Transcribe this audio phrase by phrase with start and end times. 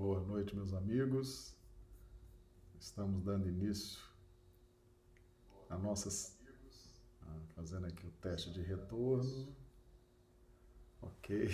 [0.00, 1.54] Boa noite, meus amigos.
[2.80, 4.00] Estamos dando início
[5.68, 6.38] a nossas.
[7.20, 9.54] Ah, fazendo aqui o teste de retorno.
[11.02, 11.50] Ok.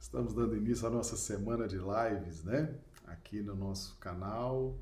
[0.00, 2.76] Estamos dando início à nossa semana de lives, né?
[3.06, 4.76] Aqui no nosso canal.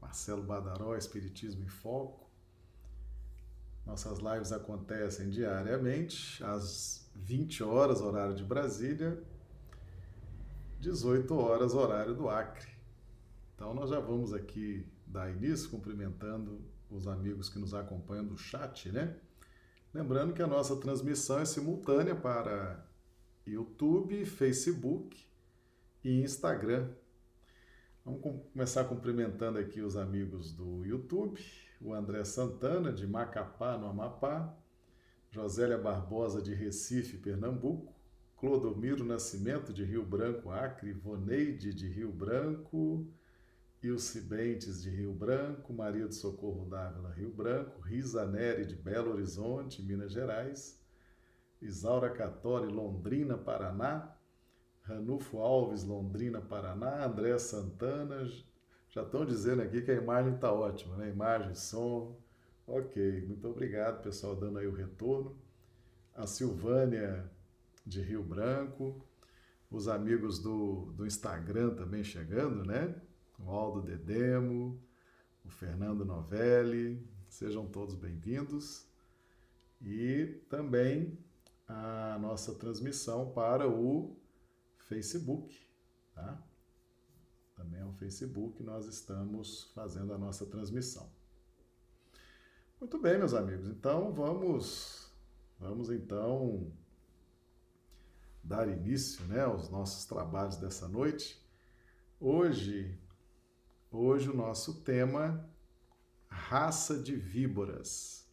[0.00, 2.30] Marcelo Badaró, Espiritismo em Foco.
[3.84, 9.20] Nossas lives acontecem diariamente, às 20 horas, horário de Brasília,
[10.78, 12.68] 18 horas, horário do Acre.
[13.54, 16.60] Então, nós já vamos aqui dar início cumprimentando
[16.90, 19.16] os amigos que nos acompanham do chat, né?
[19.92, 22.86] Lembrando que a nossa transmissão é simultânea para
[23.46, 25.26] YouTube, Facebook
[26.04, 26.90] e Instagram.
[28.04, 28.20] Vamos
[28.52, 31.40] começar cumprimentando aqui os amigos do YouTube
[31.80, 34.54] o André Santana, de Macapá, no Amapá,
[35.30, 37.94] Josélia Barbosa, de Recife, Pernambuco,
[38.38, 43.04] Clodomiro Nascimento, de Rio Branco, Acre, Voneide, de Rio Branco,
[43.82, 49.12] Ilse Bentes, de Rio Branco, Maria do Socorro Dávila, Rio Branco, Risa Neri, de Belo
[49.12, 50.80] Horizonte, Minas Gerais,
[51.60, 54.16] Isaura Catori, Londrina, Paraná,
[54.82, 58.24] Ranulfo Alves, Londrina, Paraná, André Santana,
[58.88, 61.08] já estão dizendo aqui que a imagem está ótima, né?
[61.08, 62.16] Imagem, som.
[62.66, 65.36] Ok, muito obrigado, pessoal, dando aí o retorno.
[66.14, 67.30] A Silvânia
[67.88, 69.02] de Rio Branco,
[69.70, 72.94] os amigos do, do Instagram também chegando, né?
[73.38, 74.78] O Aldo Dedemo,
[75.44, 78.86] o Fernando Novelli, sejam todos bem-vindos.
[79.80, 81.18] E também
[81.66, 84.16] a nossa transmissão para o
[84.78, 85.58] Facebook,
[86.14, 86.42] tá?
[87.56, 91.10] também ao Facebook, nós estamos fazendo a nossa transmissão.
[92.80, 93.66] Muito bem, meus amigos.
[93.68, 95.12] Então vamos
[95.58, 96.72] vamos então
[98.48, 101.38] dar início, né, aos nossos trabalhos dessa noite.
[102.18, 102.98] Hoje
[103.90, 105.46] hoje o nosso tema
[106.28, 108.26] raça de víboras.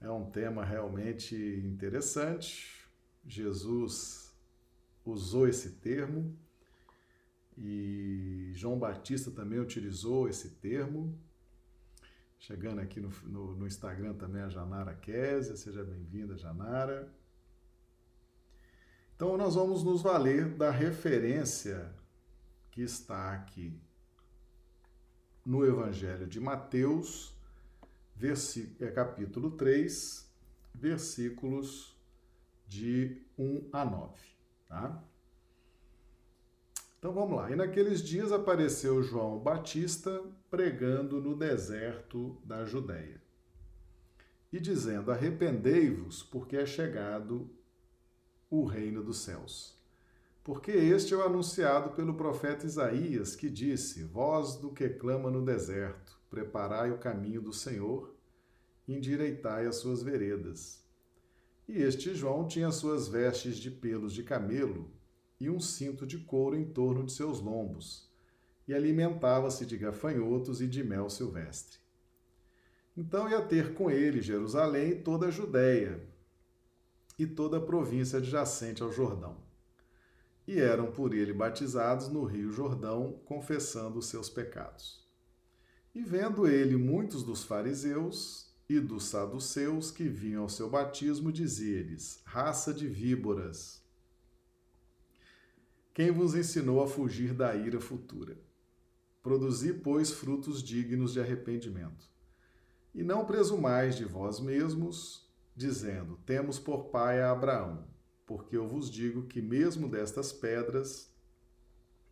[0.00, 1.34] É um tema realmente
[1.64, 2.86] interessante.
[3.26, 4.34] Jesus
[5.02, 6.36] usou esse termo
[7.56, 11.18] e João Batista também utilizou esse termo.
[12.38, 17.10] Chegando aqui no, no, no Instagram também a Janara Késia, seja bem-vinda, Janara.
[19.24, 21.90] Então, nós vamos nos valer da referência
[22.70, 23.72] que está aqui
[25.46, 27.34] no Evangelho de Mateus,
[28.78, 30.30] é, capítulo 3,
[30.74, 31.98] versículos
[32.68, 34.12] de 1 a 9.
[34.68, 35.02] Tá?
[36.98, 37.50] Então vamos lá.
[37.50, 43.22] E naqueles dias apareceu João Batista pregando no deserto da Judéia
[44.52, 47.50] e dizendo: Arrependei-vos, porque é chegado
[48.60, 49.74] o reino dos céus.
[50.42, 55.44] Porque este é o anunciado pelo profeta Isaías, que disse: Voz do que clama no
[55.44, 58.14] deserto, preparai o caminho do Senhor,
[58.86, 60.84] endireitai as suas veredas.
[61.66, 64.90] E este João tinha suas vestes de pelos de camelo
[65.40, 68.10] e um cinto de couro em torno de seus lombos,
[68.68, 71.78] e alimentava-se de gafanhotos e de mel silvestre.
[72.96, 76.13] Então ia ter com ele Jerusalém e toda a Judéia,
[77.18, 79.36] e toda a província adjacente ao Jordão.
[80.46, 85.04] E eram por ele batizados no rio Jordão, confessando os seus pecados.
[85.94, 92.20] E vendo ele muitos dos fariseus e dos saduceus que vinham ao seu batismo, dizia-lhes:
[92.24, 93.84] Raça de víboras,
[95.94, 98.36] quem vos ensinou a fugir da ira futura?
[99.22, 102.10] Produzi, pois, frutos dignos de arrependimento.
[102.92, 105.23] E não presumais de vós mesmos,
[105.54, 107.86] dizendo: Temos por pai a Abraão,
[108.26, 111.12] porque eu vos digo que, mesmo destas pedras,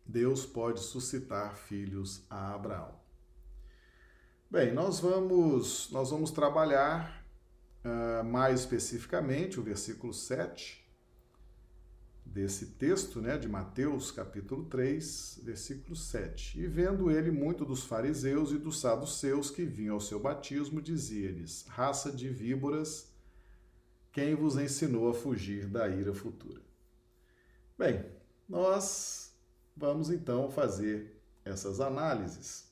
[0.05, 3.01] Deus pode suscitar filhos a Abraão.
[4.49, 7.25] Bem, nós vamos, nós vamos trabalhar
[7.83, 10.83] uh, mais especificamente o versículo 7
[12.25, 16.59] desse texto, né, de Mateus, capítulo 3, versículo 7.
[16.59, 21.65] E vendo ele muito dos fariseus e dos saduceus que vinham ao seu batismo, dizia-lhes:
[21.67, 23.12] Raça de víboras,
[24.13, 26.61] quem vos ensinou a fugir da ira futura?
[27.77, 28.05] Bem,
[28.47, 29.35] nós
[29.75, 32.71] vamos então fazer essas análises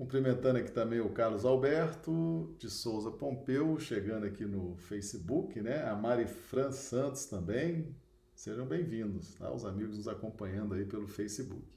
[0.00, 5.86] Cumprimentando aqui também o Carlos Alberto de Souza Pompeu, chegando aqui no Facebook, né?
[5.86, 7.94] A Mari Fran Santos também.
[8.34, 9.52] Sejam bem-vindos, tá?
[9.52, 11.68] Os amigos nos acompanhando aí pelo Facebook.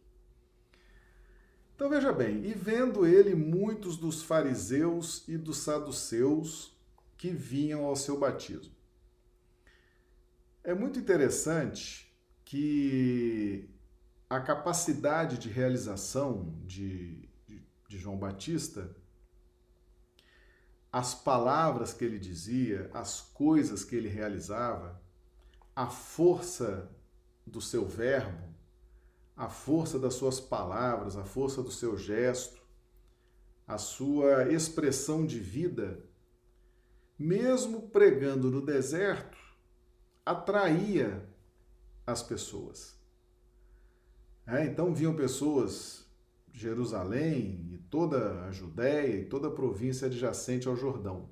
[1.75, 6.72] Então veja bem, e vendo ele muitos dos fariseus e dos saduceus
[7.23, 8.75] que vinham ao seu batismo.
[10.61, 13.69] É muito interessante que
[14.29, 18.93] a capacidade de realização de, de, de João Batista,
[20.91, 25.01] as palavras que ele dizia, as coisas que ele realizava,
[25.73, 26.91] a força
[27.47, 28.53] do seu verbo,
[29.33, 32.61] a força das suas palavras, a força do seu gesto,
[33.65, 36.03] a sua expressão de vida,
[37.17, 39.37] mesmo pregando no deserto,
[40.25, 41.23] atraía
[42.05, 42.95] as pessoas.
[44.45, 46.05] É, então vinham pessoas
[46.51, 51.29] de Jerusalém e toda a Judéia e toda a província adjacente ao Jordão.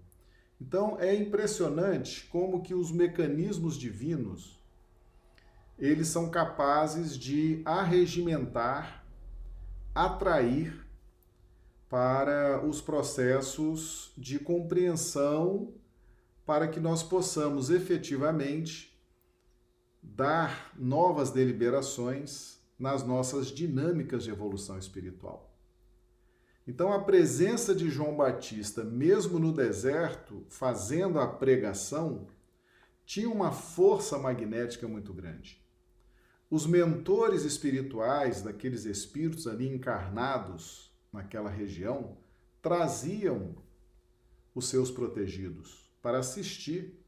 [0.59, 4.61] Então é impressionante como que os mecanismos divinos
[5.81, 9.03] eles são capazes de arregimentar,
[9.95, 10.80] atrair
[11.91, 15.73] para os processos de compreensão
[16.45, 18.97] para que nós possamos efetivamente
[20.01, 25.53] dar novas deliberações nas nossas dinâmicas de evolução espiritual.
[26.65, 32.29] Então, a presença de João Batista, mesmo no deserto, fazendo a pregação,
[33.05, 35.61] tinha uma força magnética muito grande.
[36.49, 42.17] Os mentores espirituais daqueles espíritos ali encarnados naquela região
[42.61, 43.55] traziam
[44.53, 46.99] os seus protegidos para assistir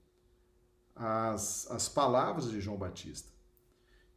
[0.96, 3.32] às, às palavras de João Batista.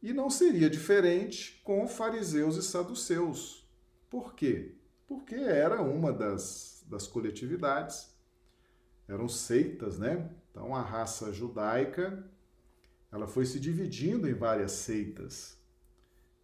[0.01, 3.67] E não seria diferente com fariseus e saduceus.
[4.09, 4.75] Por quê?
[5.07, 8.15] Porque era uma das, das coletividades,
[9.07, 10.29] eram seitas, né?
[10.51, 12.29] Então a raça judaica
[13.11, 15.57] ela foi se dividindo em várias seitas.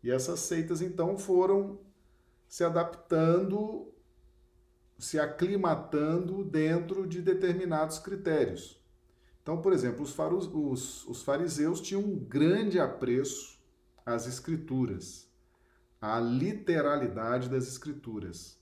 [0.01, 1.80] E essas seitas então foram
[2.53, 3.91] se adaptando,
[5.00, 8.79] se aclimatando dentro de determinados critérios.
[9.41, 13.59] Então, por exemplo, os, os, os fariseus tinham um grande apreço
[14.05, 15.27] às escrituras,
[16.00, 18.56] à literalidade das escrituras.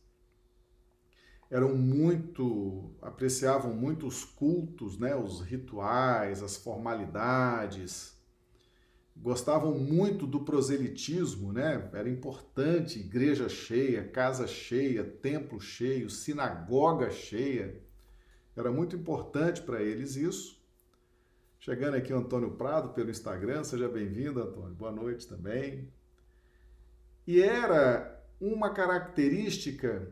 [1.49, 8.17] Eram muito, apreciavam muito os cultos, né, os rituais, as formalidades.
[9.15, 11.89] Gostavam muito do proselitismo, né?
[11.93, 17.81] Era importante igreja cheia, casa cheia, templo cheio, sinagoga cheia.
[18.55, 20.59] Era muito importante para eles isso.
[21.59, 24.73] Chegando aqui o Antônio Prado pelo Instagram, seja bem-vindo, Antônio.
[24.73, 25.93] Boa noite também.
[27.27, 30.11] E era uma característica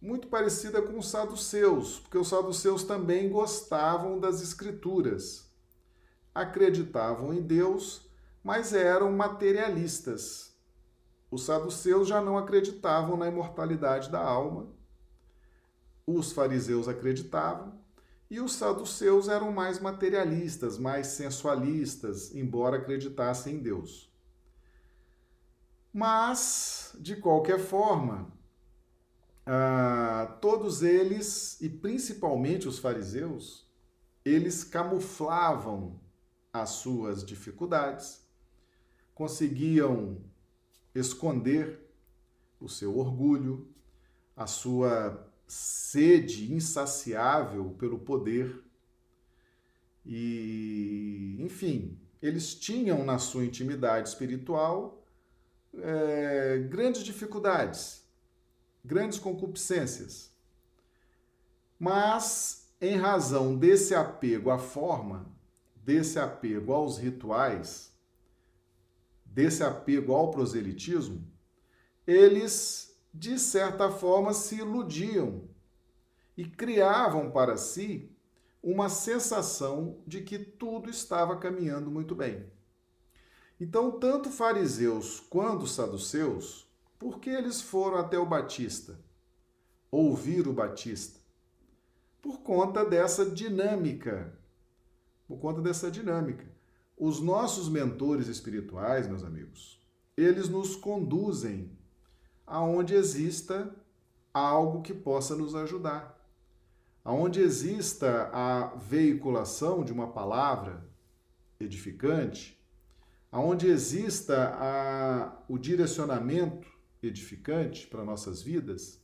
[0.00, 5.52] muito parecida com os saduceus, porque os saduceus também gostavam das escrituras.
[6.32, 8.03] Acreditavam em Deus,
[8.44, 10.54] mas eram materialistas.
[11.30, 14.68] Os saduceus já não acreditavam na imortalidade da alma.
[16.06, 17.82] Os fariseus acreditavam,
[18.30, 24.12] e os saduceus eram mais materialistas, mais sensualistas, embora acreditassem em Deus.
[25.90, 28.30] Mas, de qualquer forma,
[29.46, 33.66] ah, todos eles, e principalmente os fariseus,
[34.24, 36.00] eles camuflavam
[36.52, 38.23] as suas dificuldades,
[39.14, 40.20] conseguiam
[40.94, 41.80] esconder
[42.60, 43.68] o seu orgulho,
[44.36, 48.62] a sua sede insaciável pelo poder.
[50.04, 55.06] E, enfim, eles tinham na sua intimidade espiritual
[55.74, 58.04] é, grandes dificuldades,
[58.84, 60.32] grandes concupiscências.
[61.78, 65.26] Mas, em razão desse apego à forma,
[65.76, 67.93] desse apego aos rituais,
[69.34, 71.26] desse apego ao proselitismo,
[72.06, 75.44] eles de certa forma, se iludiam
[76.36, 78.10] e criavam para si
[78.60, 82.44] uma sensação de que tudo estava caminhando muito bem.
[83.60, 88.98] Então, tanto fariseus quanto saduceus, por que eles foram até o Batista?
[89.92, 91.20] Ouvir o Batista?
[92.20, 94.36] Por conta dessa dinâmica.
[95.28, 96.44] Por conta dessa dinâmica.
[96.96, 99.80] Os nossos mentores espirituais, meus amigos,
[100.16, 101.76] eles nos conduzem
[102.46, 103.74] aonde exista
[104.32, 106.14] algo que possa nos ajudar.
[107.04, 110.88] Aonde exista a veiculação de uma palavra
[111.60, 112.58] edificante,
[113.30, 116.72] aonde exista a, o direcionamento
[117.02, 119.00] edificante para nossas vidas,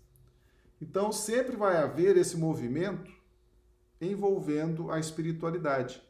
[0.80, 3.10] então sempre vai haver esse movimento
[4.00, 6.02] envolvendo a espiritualidade.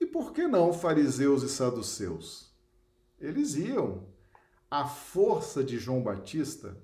[0.00, 2.50] E por que não fariseus e saduceus?
[3.20, 4.08] Eles iam
[4.70, 6.76] a força de João Batista,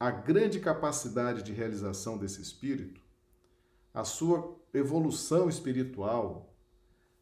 [0.00, 3.00] a grande capacidade de realização desse espírito,
[3.92, 6.54] a sua evolução espiritual,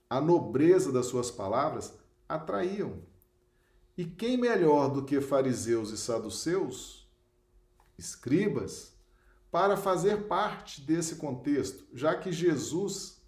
[0.09, 1.93] a nobreza das suas palavras
[2.29, 3.03] atraíam.
[3.97, 7.11] E quem melhor do que fariseus e saduceus,
[7.99, 8.97] escribas,
[9.51, 13.20] para fazer parte desse contexto, já que Jesus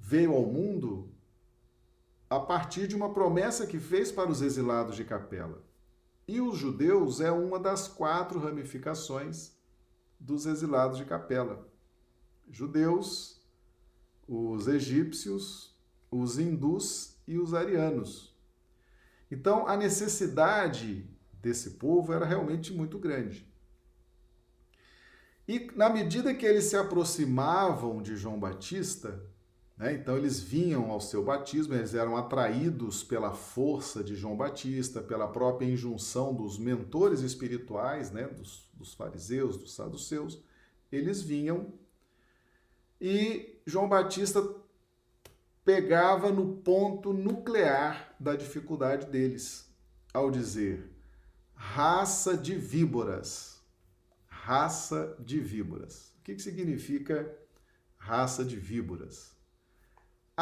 [0.00, 1.08] veio ao mundo
[2.28, 5.62] a partir de uma promessa que fez para os exilados de Capela.
[6.26, 9.52] E os judeus é uma das quatro ramificações
[10.18, 11.68] dos exilados de Capela.
[12.48, 13.40] Judeus,
[14.26, 15.76] os egípcios,
[16.10, 18.36] os hindus e os arianos.
[19.30, 23.48] Então, a necessidade desse povo era realmente muito grande.
[25.48, 29.20] E na medida que eles se aproximavam de João Batista,
[29.80, 35.00] né, então eles vinham ao seu batismo, eles eram atraídos pela força de João Batista,
[35.00, 40.42] pela própria injunção dos mentores espirituais, né, dos, dos fariseus, dos saduceus,
[40.92, 41.72] eles vinham
[43.00, 44.46] e João Batista
[45.64, 49.72] pegava no ponto nuclear da dificuldade deles,
[50.12, 50.92] ao dizer:
[51.54, 53.60] raça de víboras
[54.50, 56.12] raça de víboras.
[56.18, 57.32] O que, que significa
[57.96, 59.36] raça de víboras?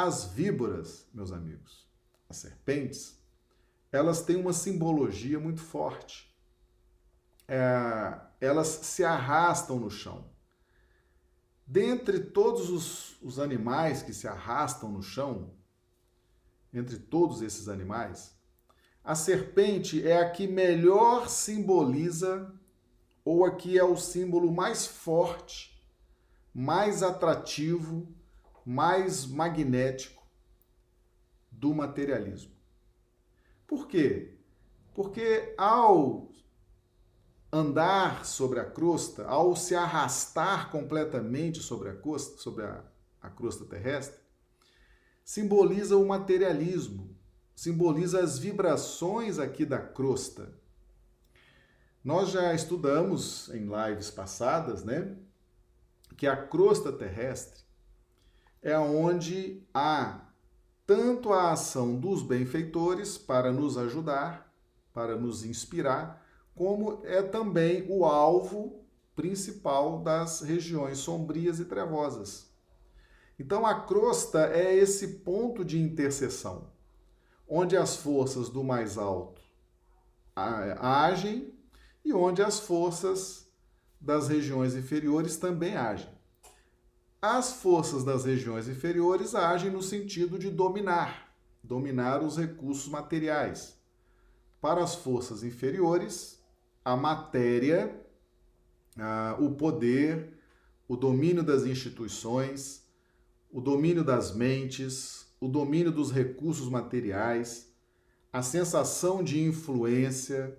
[0.00, 1.84] As víboras, meus amigos,
[2.28, 3.20] as serpentes,
[3.90, 6.32] elas têm uma simbologia muito forte.
[7.48, 10.30] É, elas se arrastam no chão.
[11.66, 15.50] Dentre todos os, os animais que se arrastam no chão,
[16.72, 18.38] entre todos esses animais,
[19.02, 22.54] a serpente é a que melhor simboliza
[23.24, 25.84] ou aqui é o símbolo mais forte,
[26.54, 28.16] mais atrativo,
[28.68, 30.22] mais magnético
[31.50, 32.52] do materialismo.
[33.66, 34.36] Por quê?
[34.94, 36.30] Porque ao
[37.52, 42.84] andar sobre a crosta, ao se arrastar completamente sobre a crosta, sobre a,
[43.22, 44.20] a crosta terrestre,
[45.24, 47.16] simboliza o materialismo,
[47.54, 50.58] simboliza as vibrações aqui da crosta
[52.08, 55.14] nós já estudamos em lives passadas, né,
[56.16, 57.62] que a crosta terrestre
[58.62, 60.20] é onde há
[60.86, 64.52] tanto a ação dos benfeitores para nos ajudar,
[64.92, 68.84] para nos inspirar, como é também o alvo
[69.14, 72.48] principal das regiões sombrias e trevosas.
[73.38, 76.72] Então a crosta é esse ponto de interseção,
[77.48, 79.40] onde as forças do mais alto
[80.34, 81.52] agem
[82.04, 83.48] e onde as forças
[84.00, 86.17] das regiões inferiores também agem.
[87.20, 93.76] As forças das regiões inferiores agem no sentido de dominar, dominar os recursos materiais.
[94.60, 96.40] Para as forças inferiores,
[96.84, 98.00] a matéria,
[99.40, 100.32] o poder,
[100.86, 102.86] o domínio das instituições,
[103.50, 107.74] o domínio das mentes, o domínio dos recursos materiais,
[108.32, 110.56] a sensação de influência,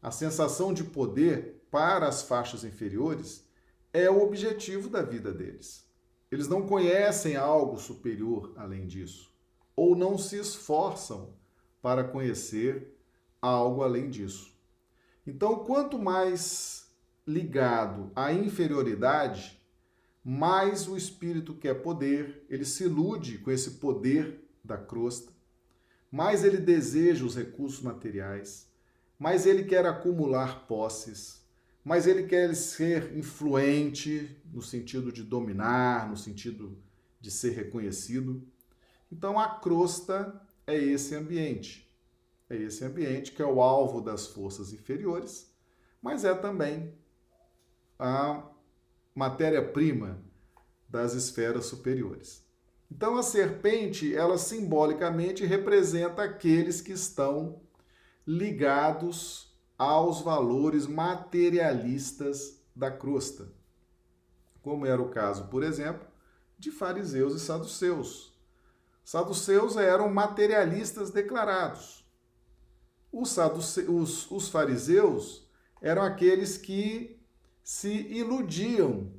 [0.00, 3.49] a sensação de poder para as faixas inferiores
[3.92, 5.88] é o objetivo da vida deles.
[6.30, 9.34] Eles não conhecem algo superior além disso,
[9.74, 11.34] ou não se esforçam
[11.82, 12.96] para conhecer
[13.40, 14.56] algo além disso.
[15.26, 16.88] Então, quanto mais
[17.26, 19.60] ligado à inferioridade,
[20.24, 25.32] mais o espírito quer poder, ele se ilude com esse poder da crosta,
[26.10, 28.68] mais ele deseja os recursos materiais,
[29.18, 31.39] mas ele quer acumular posses,
[31.84, 36.78] mas ele quer ser influente no sentido de dominar, no sentido
[37.20, 38.46] de ser reconhecido.
[39.10, 41.90] Então a crosta é esse ambiente.
[42.48, 45.54] É esse ambiente que é o alvo das forças inferiores,
[46.02, 46.94] mas é também
[47.98, 48.42] a
[49.14, 50.20] matéria-prima
[50.88, 52.44] das esferas superiores.
[52.90, 57.62] Então a serpente, ela simbolicamente representa aqueles que estão
[58.26, 59.49] ligados
[59.80, 63.50] aos valores materialistas da crosta,
[64.60, 66.06] como era o caso, por exemplo,
[66.58, 68.38] de fariseus e saduceus.
[69.02, 72.06] Saduceus eram materialistas declarados.
[73.10, 73.80] Os, saduce...
[73.88, 75.48] os, os fariseus
[75.80, 77.18] eram aqueles que
[77.64, 79.10] se iludiam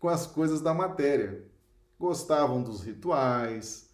[0.00, 1.48] com as coisas da matéria.
[1.96, 3.88] Gostavam dos rituais,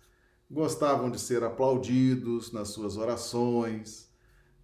[0.50, 4.08] gostavam de ser aplaudidos nas suas orações,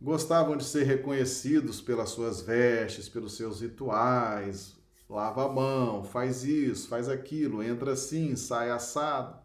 [0.01, 4.77] gostavam de ser reconhecidos pelas suas vestes, pelos seus rituais,
[5.09, 9.43] lava a mão, faz isso, faz aquilo, entra assim, sai assado.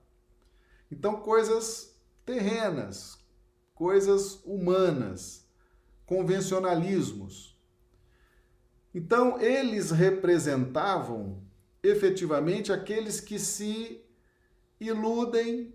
[0.91, 3.19] Então, coisas terrenas,
[3.73, 5.47] coisas humanas,
[6.05, 7.57] convencionalismos.
[8.93, 11.43] Então, eles representavam
[11.83, 14.03] efetivamente aqueles que se
[14.79, 15.73] iludem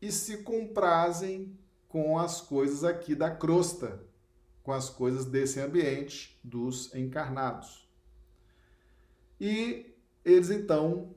[0.00, 4.02] e se comprazem com as coisas aqui da crosta,
[4.62, 7.88] com as coisas desse ambiente dos encarnados.
[9.40, 11.14] E eles então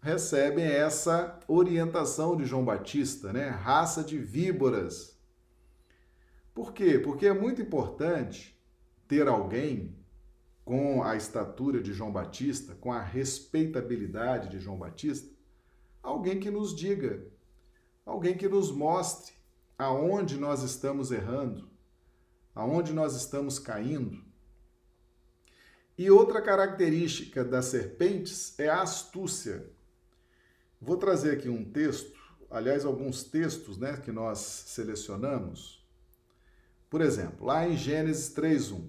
[0.00, 3.48] recebem essa orientação de João Batista, né?
[3.48, 5.18] Raça de víboras.
[6.54, 6.98] Por quê?
[6.98, 8.56] Porque é muito importante
[9.08, 9.96] ter alguém
[10.64, 15.32] com a estatura de João Batista, com a respeitabilidade de João Batista,
[16.02, 17.24] alguém que nos diga,
[18.04, 19.32] alguém que nos mostre
[19.78, 21.68] aonde nós estamos errando,
[22.56, 24.24] aonde nós estamos caindo.
[25.96, 29.70] E outra característica das serpentes é a astúcia.
[30.80, 32.18] Vou trazer aqui um texto,
[32.50, 35.86] aliás, alguns textos né, que nós selecionamos.
[36.88, 38.88] Por exemplo, lá em Gênesis 3.1.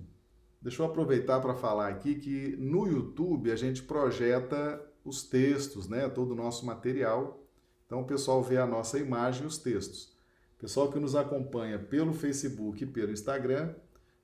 [0.62, 6.10] Deixa eu aproveitar para falar aqui que no YouTube a gente projeta os textos, né,
[6.10, 7.42] todo o nosso material.
[7.86, 10.17] Então o pessoal vê a nossa imagem e os textos.
[10.58, 13.76] Pessoal que nos acompanha pelo Facebook e pelo Instagram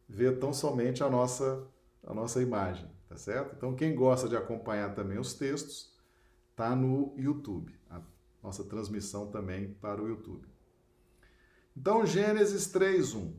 [0.09, 1.67] vê tão somente a nossa
[2.05, 3.55] a nossa imagem, tá certo?
[3.55, 5.95] Então quem gosta de acompanhar também os textos,
[6.55, 7.73] tá no YouTube.
[7.89, 8.01] A
[8.41, 10.45] nossa transmissão também para o YouTube.
[11.77, 13.31] Então Gênesis 3:1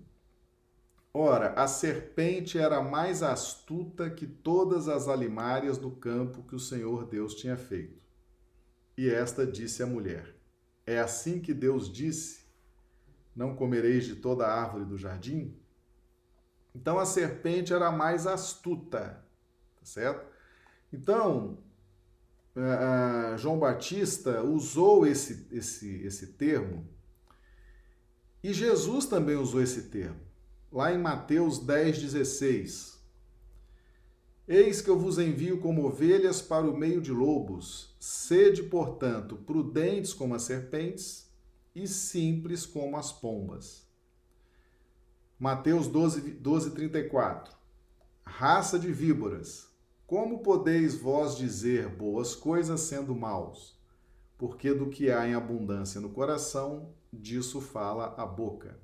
[1.17, 7.07] Ora, a serpente era mais astuta que todas as alimárias do campo que o Senhor
[7.07, 8.03] Deus tinha feito.
[8.97, 10.35] E esta disse à mulher:
[10.85, 12.44] É assim que Deus disse:
[13.35, 15.57] Não comereis de toda a árvore do jardim?
[16.75, 19.25] Então a serpente era mais astuta,
[19.77, 20.27] tá certo?
[20.93, 21.59] Então,
[22.57, 26.89] uh, João Batista usou esse, esse, esse termo
[28.43, 30.25] e Jesus também usou esse termo
[30.75, 33.01] lá em Mateus 10, 16.
[34.47, 37.95] Eis que eu vos envio como ovelhas para o meio de lobos.
[38.01, 41.33] Sede, portanto, prudentes como as serpentes
[41.75, 43.85] e simples como as pombas.
[45.39, 47.55] Mateus 12, 12 34.
[48.25, 49.69] Raça de víboras,
[50.07, 53.79] como podeis vós dizer boas coisas sendo maus?
[54.39, 58.79] Porque do que há em abundância no coração, disso fala a boca.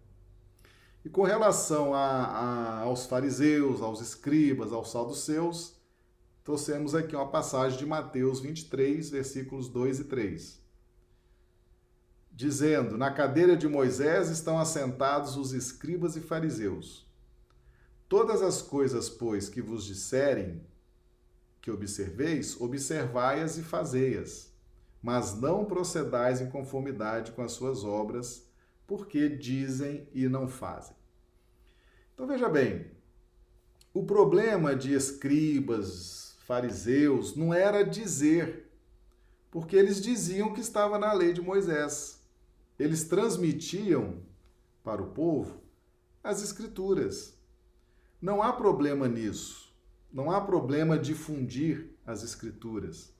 [1.04, 5.76] E com relação a, a, aos fariseus, aos escribas, aos saduceus,
[6.44, 10.59] trouxemos aqui uma passagem de Mateus 23, versículos 2 e 3.
[12.30, 17.06] Dizendo: Na cadeira de Moisés estão assentados os escribas e fariseus.
[18.08, 20.62] Todas as coisas, pois, que vos disserem
[21.60, 24.52] que observeis, observai-as e fazei-as,
[25.02, 28.48] mas não procedais em conformidade com as suas obras
[28.86, 30.96] porque dizem e não fazem.
[32.12, 32.90] Então veja bem,
[33.94, 38.68] o problema de escribas, fariseus, não era dizer,
[39.50, 42.19] porque eles diziam que estava na lei de Moisés.
[42.80, 44.22] Eles transmitiam
[44.82, 45.60] para o povo
[46.24, 47.38] as escrituras.
[48.22, 49.70] Não há problema nisso.
[50.10, 53.14] Não há problema difundir as escrituras.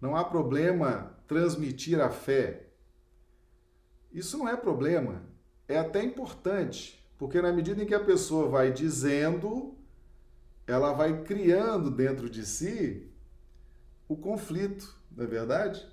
[0.00, 2.66] Não há problema transmitir a fé.
[4.12, 5.22] Isso não é problema,
[5.68, 9.78] é até importante, porque na medida em que a pessoa vai dizendo,
[10.66, 13.08] ela vai criando dentro de si
[14.08, 15.86] o conflito, não é verdade?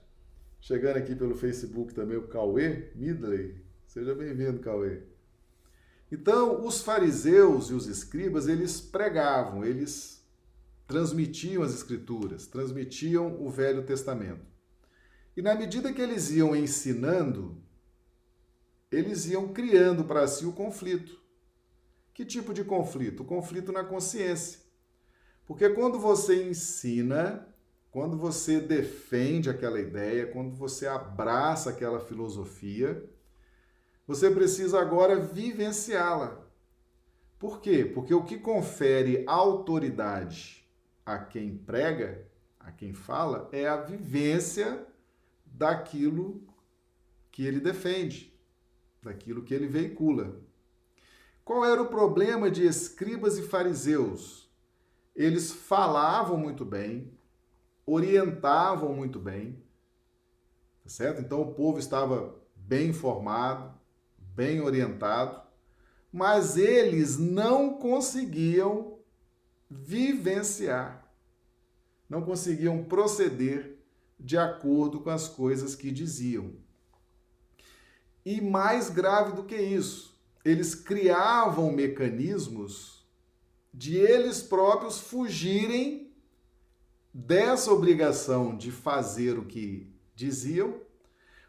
[0.60, 3.64] Chegando aqui pelo Facebook também o Cauê Midley.
[3.86, 5.02] Seja bem-vindo, Cauê.
[6.12, 10.26] Então, os fariseus e os escribas, eles pregavam, eles
[10.88, 14.46] transmitiam as escrituras, transmitiam o Velho Testamento.
[15.36, 17.62] E na medida que eles iam ensinando,
[18.92, 21.22] eles iam criando para si o conflito.
[22.14, 23.22] Que tipo de conflito?
[23.22, 24.60] O conflito na consciência.
[25.46, 27.48] Porque quando você ensina,
[27.98, 33.04] quando você defende aquela ideia, quando você abraça aquela filosofia,
[34.06, 36.46] você precisa agora vivenciá-la.
[37.40, 37.84] Por quê?
[37.84, 40.64] Porque o que confere autoridade
[41.04, 42.24] a quem prega,
[42.60, 44.86] a quem fala, é a vivência
[45.44, 46.48] daquilo
[47.32, 48.32] que ele defende
[49.02, 50.40] daquilo que ele veicula.
[51.44, 54.48] Qual era o problema de escribas e fariseus?
[55.16, 57.17] Eles falavam muito bem,
[57.88, 59.64] orientavam muito bem,
[60.84, 61.22] tá certo?
[61.22, 63.74] Então o povo estava bem informado,
[64.20, 65.42] bem orientado,
[66.12, 69.00] mas eles não conseguiam
[69.70, 71.10] vivenciar,
[72.10, 73.80] não conseguiam proceder
[74.20, 76.56] de acordo com as coisas que diziam.
[78.26, 83.08] E mais grave do que isso, eles criavam mecanismos
[83.74, 86.07] de eles próprios fugirem
[87.18, 90.80] dessa obrigação de fazer o que diziam,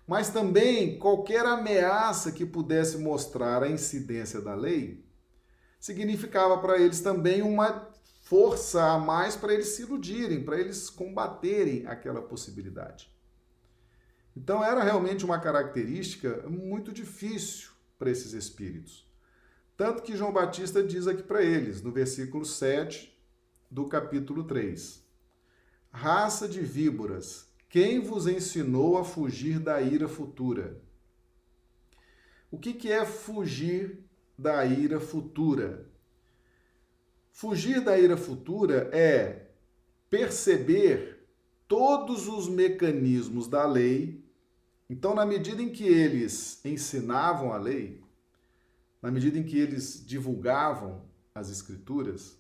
[0.07, 5.05] mas também qualquer ameaça que pudesse mostrar a incidência da lei,
[5.79, 7.87] significava para eles também uma
[8.23, 13.13] força a mais para eles se iludirem, para eles combaterem aquela possibilidade.
[14.35, 19.07] Então era realmente uma característica muito difícil para esses espíritos.
[19.77, 23.15] Tanto que João Batista diz aqui para eles, no versículo 7
[23.71, 25.07] do capítulo 3:
[25.90, 30.81] Raça de víboras, quem vos ensinou a fugir da ira futura?
[32.51, 34.05] O que, que é fugir
[34.38, 35.90] da ira futura?
[37.31, 39.51] Fugir da ira futura é
[40.09, 41.27] perceber
[41.66, 44.24] todos os mecanismos da lei.
[44.88, 48.03] Então, na medida em que eles ensinavam a lei,
[49.03, 52.37] na medida em que eles divulgavam as escrituras,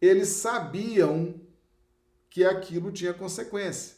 [0.00, 1.40] eles sabiam
[2.34, 3.96] que aquilo tinha consequência.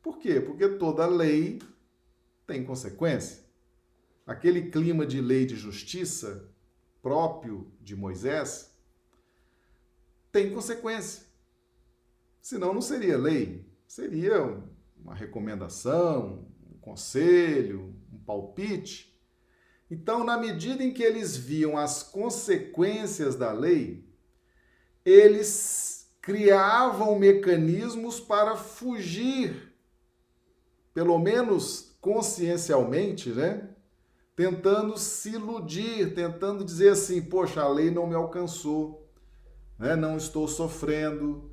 [0.00, 0.40] Por quê?
[0.40, 1.60] Porque toda lei
[2.46, 3.44] tem consequência.
[4.26, 6.50] Aquele clima de lei de justiça
[7.02, 8.74] próprio de Moisés
[10.32, 11.26] tem consequência.
[12.40, 14.42] Senão não seria lei, seria
[14.96, 19.14] uma recomendação, um conselho, um palpite.
[19.90, 24.08] Então, na medida em que eles viam as consequências da lei,
[25.04, 25.99] eles
[26.30, 29.74] criavam mecanismos para fugir
[30.94, 33.68] pelo menos consciencialmente, né?
[34.36, 39.10] Tentando se iludir, tentando dizer assim: poxa, a lei não me alcançou,
[39.76, 39.96] né?
[39.96, 41.50] não estou sofrendo,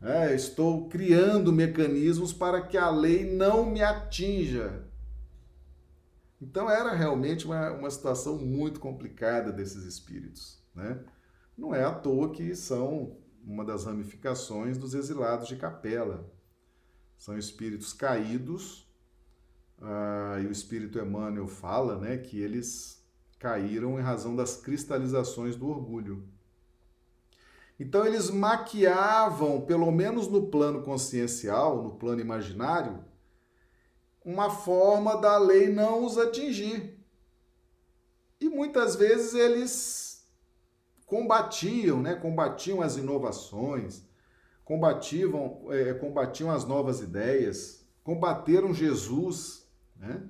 [0.00, 0.34] né?
[0.34, 4.84] estou criando mecanismos para que a lei não me atinja.
[6.42, 10.60] Então era realmente uma, uma situação muito complicada desses espíritos.
[10.74, 10.98] Né?
[11.56, 16.30] Não é à toa que são uma das ramificações dos exilados de capela.
[17.16, 18.88] São espíritos caídos,
[19.80, 23.02] ah, e o espírito Emmanuel fala né, que eles
[23.38, 26.28] caíram em razão das cristalizações do orgulho.
[27.78, 33.02] Então eles maquiavam, pelo menos no plano consciencial, no plano imaginário,
[34.22, 36.98] uma forma da lei não os atingir.
[38.38, 40.09] E muitas vezes eles
[41.10, 42.14] combatiam, né?
[42.14, 44.08] combatiam as inovações,
[44.64, 50.22] combatiam, é, combatiam as novas ideias, combateram Jesus, né?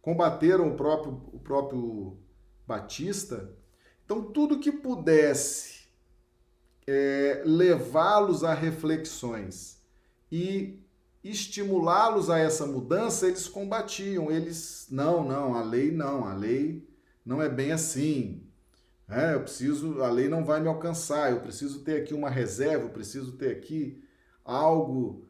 [0.00, 2.16] combateram o próprio, o próprio
[2.64, 3.52] Batista.
[4.04, 5.88] Então, tudo que pudesse
[6.86, 9.82] é, levá-los a reflexões
[10.30, 10.80] e
[11.24, 14.30] estimulá-los a essa mudança, eles combatiam.
[14.30, 16.88] Eles, não, não, a lei não, a lei
[17.24, 18.45] não é bem assim.
[19.08, 22.86] É, eu preciso, a lei não vai me alcançar, eu preciso ter aqui uma reserva,
[22.86, 24.02] eu preciso ter aqui
[24.44, 25.28] algo.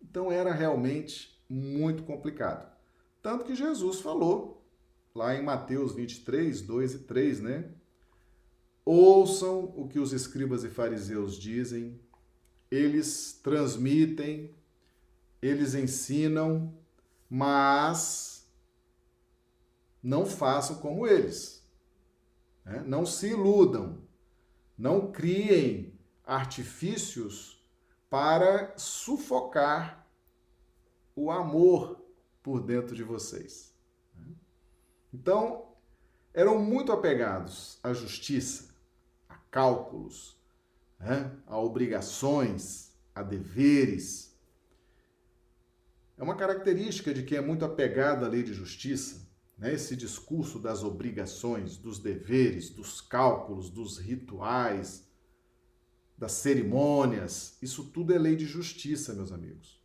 [0.00, 2.70] Então era realmente muito complicado.
[3.22, 4.66] Tanto que Jesus falou
[5.14, 7.70] lá em Mateus 23, 2 e 3, né?
[8.84, 12.00] Ouçam o que os escribas e fariseus dizem,
[12.70, 14.54] eles transmitem,
[15.40, 16.74] eles ensinam,
[17.28, 18.50] mas
[20.02, 21.61] não façam como eles.
[22.64, 22.82] Né?
[22.86, 24.02] Não se iludam,
[24.76, 27.62] não criem artifícios
[28.08, 30.06] para sufocar
[31.14, 32.04] o amor
[32.42, 33.74] por dentro de vocês.
[35.12, 35.72] Então,
[36.32, 38.74] eram muito apegados à justiça,
[39.28, 40.38] a cálculos,
[40.98, 41.36] né?
[41.46, 44.34] a obrigações, a deveres.
[46.16, 49.21] É uma característica de quem é muito apegado à lei de justiça
[49.58, 55.06] né, esse discurso das obrigações, dos deveres, dos cálculos, dos rituais,
[56.16, 59.80] das cerimônias, isso tudo é lei de justiça, meus amigos.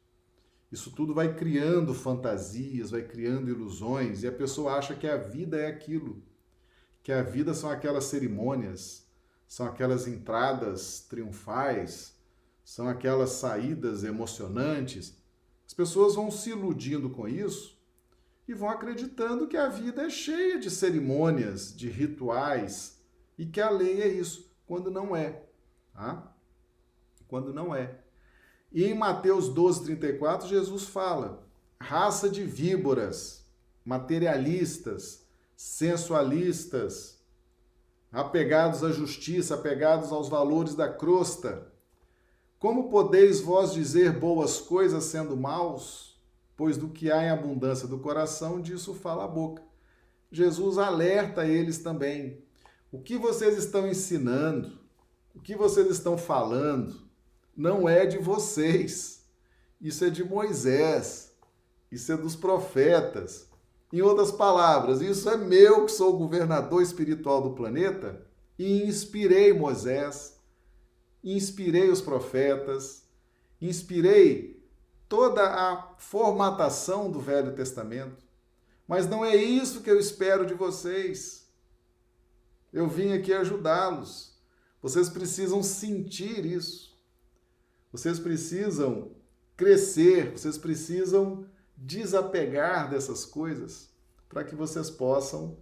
[0.71, 5.57] Isso tudo vai criando fantasias, vai criando ilusões, e a pessoa acha que a vida
[5.57, 6.21] é aquilo,
[7.01, 9.07] que a vida são aquelas cerimônias,
[9.47, 12.15] são aquelas entradas triunfais,
[12.63, 15.15] são aquelas saídas emocionantes.
[15.65, 17.76] As pessoas vão se iludindo com isso
[18.47, 22.97] e vão acreditando que a vida é cheia de cerimônias, de rituais
[23.37, 25.43] e que a lei é isso, quando não é.
[25.93, 26.33] Tá?
[27.27, 27.99] Quando não é.
[28.71, 31.45] E em Mateus 12, 34, Jesus fala:
[31.79, 33.45] raça de víboras,
[33.83, 37.19] materialistas, sensualistas,
[38.11, 41.71] apegados à justiça, apegados aos valores da crosta.
[42.59, 46.16] Como podeis vós dizer boas coisas sendo maus?
[46.57, 49.61] Pois do que há em abundância do coração, disso fala a boca.
[50.31, 52.43] Jesus alerta eles também.
[52.91, 54.79] O que vocês estão ensinando,
[55.35, 57.07] o que vocês estão falando,
[57.55, 59.23] não é de vocês.
[59.79, 61.31] Isso é de Moisés.
[61.91, 63.47] isso é dos profetas.
[63.93, 68.27] Em outras palavras, isso é meu que sou o governador espiritual do planeta
[68.59, 70.37] e inspirei Moisés,
[71.23, 73.03] inspirei os profetas,
[73.61, 74.56] inspirei
[75.07, 78.25] toda a formatação do Velho Testamento.
[78.87, 81.47] Mas não é isso que eu espero de vocês.
[82.71, 84.37] Eu vim aqui ajudá-los.
[84.81, 86.97] Vocês precisam sentir isso.
[87.91, 89.15] Vocês precisam
[89.55, 93.89] crescer, vocês precisam desapegar dessas coisas
[94.29, 95.57] para que vocês possam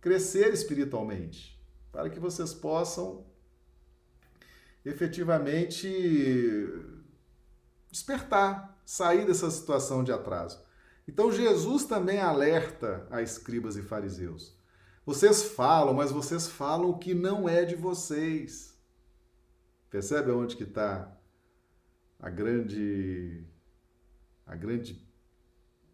[0.00, 1.60] crescer espiritualmente,
[1.90, 3.26] para que vocês possam
[4.84, 5.88] efetivamente
[7.90, 10.60] despertar, sair dessa situação de atraso.
[11.06, 14.58] Então Jesus também alerta a escribas e fariseus.
[15.06, 18.76] Vocês falam, mas vocês falam o que não é de vocês.
[19.88, 21.16] Percebe onde que está
[22.18, 23.46] a grande
[24.44, 25.08] a grande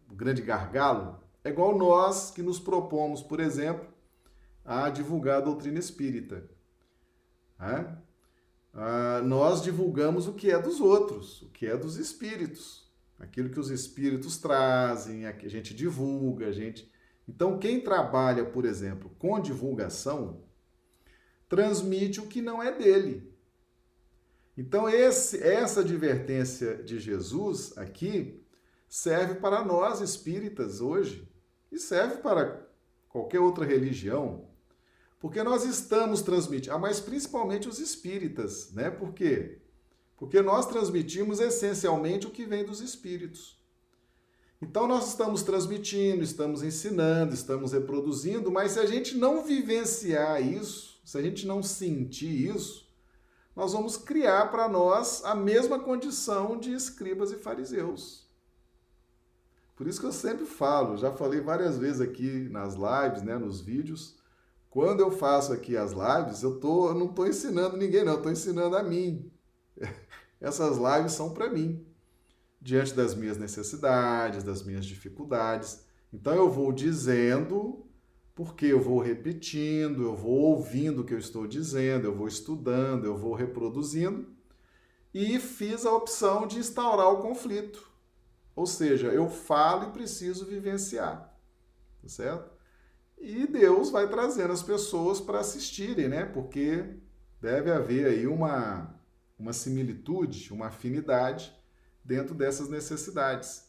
[0.09, 3.87] o grande gargalo, é igual nós que nos propomos, por exemplo,
[4.65, 6.49] a divulgar a doutrina espírita.
[7.59, 7.95] É?
[8.73, 12.86] Ah, nós divulgamos o que é dos outros, o que é dos espíritos,
[13.19, 16.91] aquilo que os espíritos trazem, a gente divulga, a gente.
[17.27, 20.43] Então, quem trabalha, por exemplo, com divulgação,
[21.49, 23.33] transmite o que não é dele.
[24.57, 28.43] Então, esse, essa advertência de Jesus aqui
[28.87, 31.29] serve para nós espíritas hoje
[31.71, 32.67] e serve para
[33.09, 34.49] qualquer outra religião,
[35.19, 38.89] porque nós estamos transmitindo, ah, mas principalmente os espíritas, né?
[38.89, 39.61] Por quê?
[40.17, 43.57] Porque nós transmitimos essencialmente o que vem dos espíritos.
[44.59, 50.99] Então nós estamos transmitindo, estamos ensinando, estamos reproduzindo, mas se a gente não vivenciar isso,
[51.05, 52.91] se a gente não sentir isso,
[53.55, 58.27] nós vamos criar para nós a mesma condição de escribas e fariseus.
[59.75, 63.61] Por isso que eu sempre falo, já falei várias vezes aqui nas lives, né, nos
[63.61, 64.17] vídeos,
[64.71, 68.31] quando eu faço aqui as lives, eu, tô, eu não estou ensinando ninguém, não, estou
[68.31, 69.31] ensinando a mim.
[70.39, 71.85] Essas lives são para mim,
[72.61, 75.85] diante das minhas necessidades, das minhas dificuldades.
[76.13, 77.85] Então eu vou dizendo,
[78.35, 83.05] porque eu vou repetindo, eu vou ouvindo o que eu estou dizendo, eu vou estudando,
[83.05, 84.27] eu vou reproduzindo,
[85.13, 87.89] e fiz a opção de instaurar o conflito.
[88.55, 91.35] Ou seja, eu falo e preciso vivenciar,
[92.01, 92.51] tá certo?
[93.17, 96.25] E Deus vai trazendo as pessoas para assistirem, né?
[96.25, 96.97] Porque
[97.41, 98.96] deve haver aí uma,
[99.37, 101.53] uma similitude, uma afinidade
[102.03, 103.67] dentro dessas necessidades.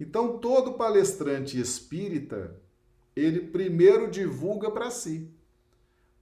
[0.00, 2.56] Então, todo palestrante espírita,
[3.14, 5.30] ele primeiro divulga para si,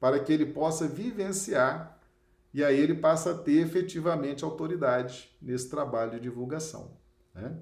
[0.00, 1.96] para que ele possa vivenciar
[2.56, 6.96] e aí ele passa a ter efetivamente autoridade nesse trabalho de divulgação.
[7.34, 7.54] Né?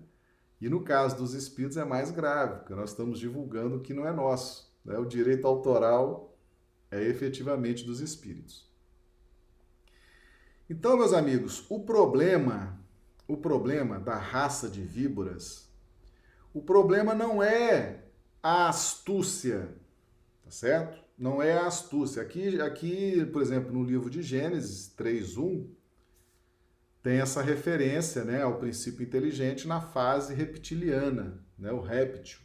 [0.60, 4.06] E no caso dos espíritos é mais grave, porque nós estamos divulgando o que não
[4.06, 4.72] é nosso.
[4.84, 4.96] Né?
[4.96, 6.38] O direito autoral
[6.92, 8.72] é efetivamente dos espíritos.
[10.68, 12.80] Então, meus amigos, o problema,
[13.28, 15.70] o problema da raça de víboras,
[16.54, 18.04] o problema não é
[18.42, 19.74] a astúcia,
[20.42, 21.04] tá certo?
[21.18, 22.22] Não é a astúcia.
[22.22, 25.68] Aqui, aqui, por exemplo, no livro de Gênesis 3:1,
[27.02, 32.40] tem essa referência né, ao princípio inteligente na fase reptiliana, né, o réptil.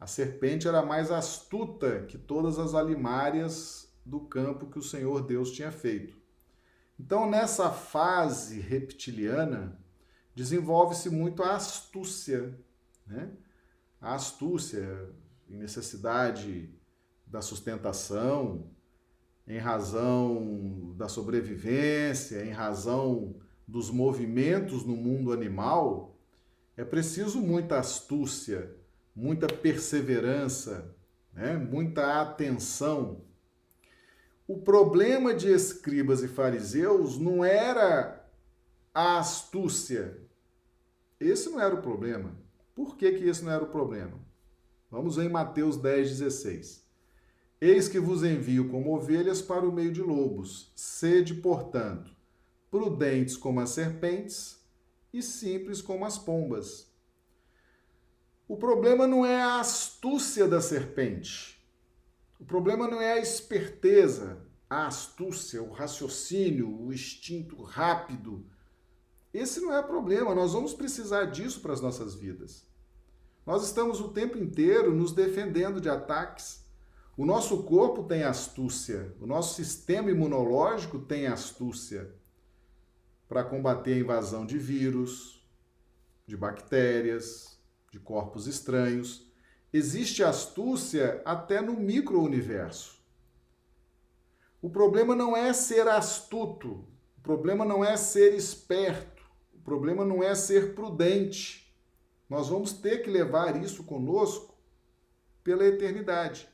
[0.00, 5.52] A serpente era mais astuta que todas as alimárias do campo que o Senhor Deus
[5.52, 6.19] tinha feito.
[7.02, 9.80] Então, nessa fase reptiliana,
[10.34, 12.54] desenvolve-se muito a astúcia,
[13.06, 13.30] né?
[13.98, 15.08] A astúcia
[15.48, 16.68] em necessidade
[17.26, 18.70] da sustentação,
[19.48, 23.34] em razão da sobrevivência, em razão
[23.66, 26.18] dos movimentos no mundo animal,
[26.76, 28.76] é preciso muita astúcia,
[29.16, 30.94] muita perseverança,
[31.32, 31.56] né?
[31.56, 33.24] muita atenção.
[34.52, 38.28] O problema de escribas e fariseus não era
[38.92, 40.20] a astúcia.
[41.20, 42.36] Esse não era o problema.
[42.74, 44.18] Por que, que esse não era o problema?
[44.90, 46.84] Vamos ver em Mateus 10, 16.
[47.60, 50.72] Eis que vos envio como ovelhas para o meio de lobos.
[50.74, 52.10] Sede, portanto,
[52.72, 54.58] prudentes como as serpentes
[55.12, 56.92] e simples como as pombas.
[58.48, 61.59] O problema não é a astúcia da serpente.
[62.40, 68.46] O problema não é a esperteza, a astúcia, o raciocínio, o instinto rápido.
[69.32, 70.34] Esse não é o problema.
[70.34, 72.66] Nós vamos precisar disso para as nossas vidas.
[73.44, 76.64] Nós estamos o tempo inteiro nos defendendo de ataques.
[77.16, 82.14] O nosso corpo tem astúcia, o nosso sistema imunológico tem astúcia
[83.28, 85.46] para combater a invasão de vírus,
[86.26, 87.60] de bactérias,
[87.92, 89.29] de corpos estranhos.
[89.72, 92.98] Existe astúcia até no micro-universo.
[94.60, 96.84] O problema não é ser astuto,
[97.16, 99.22] o problema não é ser esperto,
[99.54, 101.72] o problema não é ser prudente.
[102.28, 104.58] Nós vamos ter que levar isso conosco
[105.42, 106.48] pela eternidade.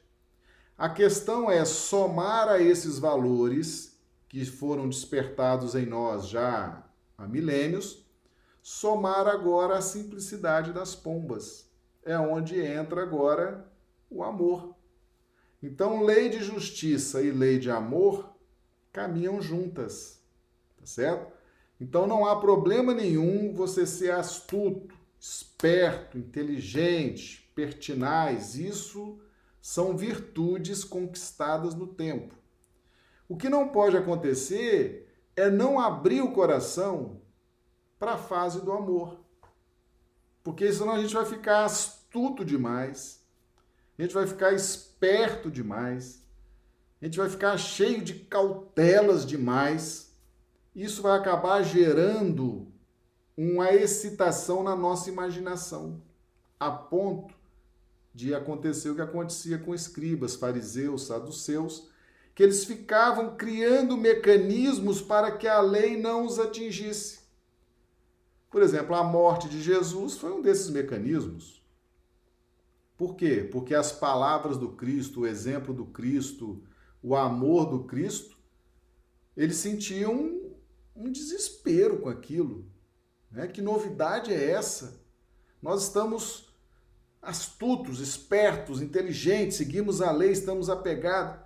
[0.77, 3.99] A questão é somar a esses valores
[4.29, 6.85] que foram despertados em nós já
[7.17, 8.05] há milênios,
[8.63, 11.66] somar agora a simplicidade das pombas.
[12.07, 13.71] É onde entra agora
[14.09, 14.75] o amor.
[15.62, 18.35] Então, lei de justiça e lei de amor
[18.92, 20.25] caminham juntas,
[20.79, 21.37] tá certo?
[21.79, 28.55] Então não há problema nenhum você ser astuto, esperto, inteligente, pertinaz.
[28.55, 29.21] Isso
[29.61, 32.35] são virtudes conquistadas no tempo.
[33.29, 37.21] O que não pode acontecer é não abrir o coração
[37.99, 39.21] para a fase do amor.
[40.42, 41.96] Porque senão a gente vai ficar astuto
[42.45, 43.23] demais,
[43.99, 46.23] a gente vai ficar esperto demais,
[47.01, 50.13] a gente vai ficar cheio de cautelas demais.
[50.75, 52.67] Isso vai acabar gerando
[53.37, 56.03] uma excitação na nossa imaginação,
[56.59, 57.35] a ponto
[58.15, 61.91] de acontecer o que acontecia com escribas, fariseus, saduceus,
[62.35, 67.21] que eles ficavam criando mecanismos para que a lei não os atingisse.
[68.51, 71.63] Por exemplo, a morte de Jesus foi um desses mecanismos.
[72.97, 73.49] Por quê?
[73.51, 76.63] Porque as palavras do Cristo, o exemplo do Cristo,
[77.03, 78.37] o amor do Cristo,
[79.37, 80.55] eles sentiam um,
[80.95, 82.67] um desespero com aquilo.
[83.31, 83.47] Né?
[83.47, 85.05] Que novidade é essa?
[85.61, 86.47] Nós estamos
[87.21, 91.45] astutos, espertos, inteligentes, seguimos a lei, estamos apegados.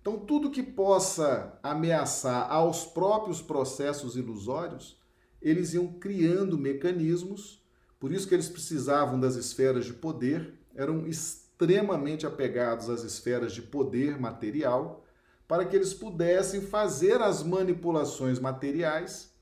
[0.00, 4.98] Então, tudo que possa ameaçar aos próprios processos ilusórios,
[5.40, 7.61] eles iam criando mecanismos,
[8.02, 13.62] por isso que eles precisavam das esferas de poder, eram extremamente apegados às esferas de
[13.62, 15.04] poder material,
[15.46, 19.32] para que eles pudessem fazer as manipulações materiais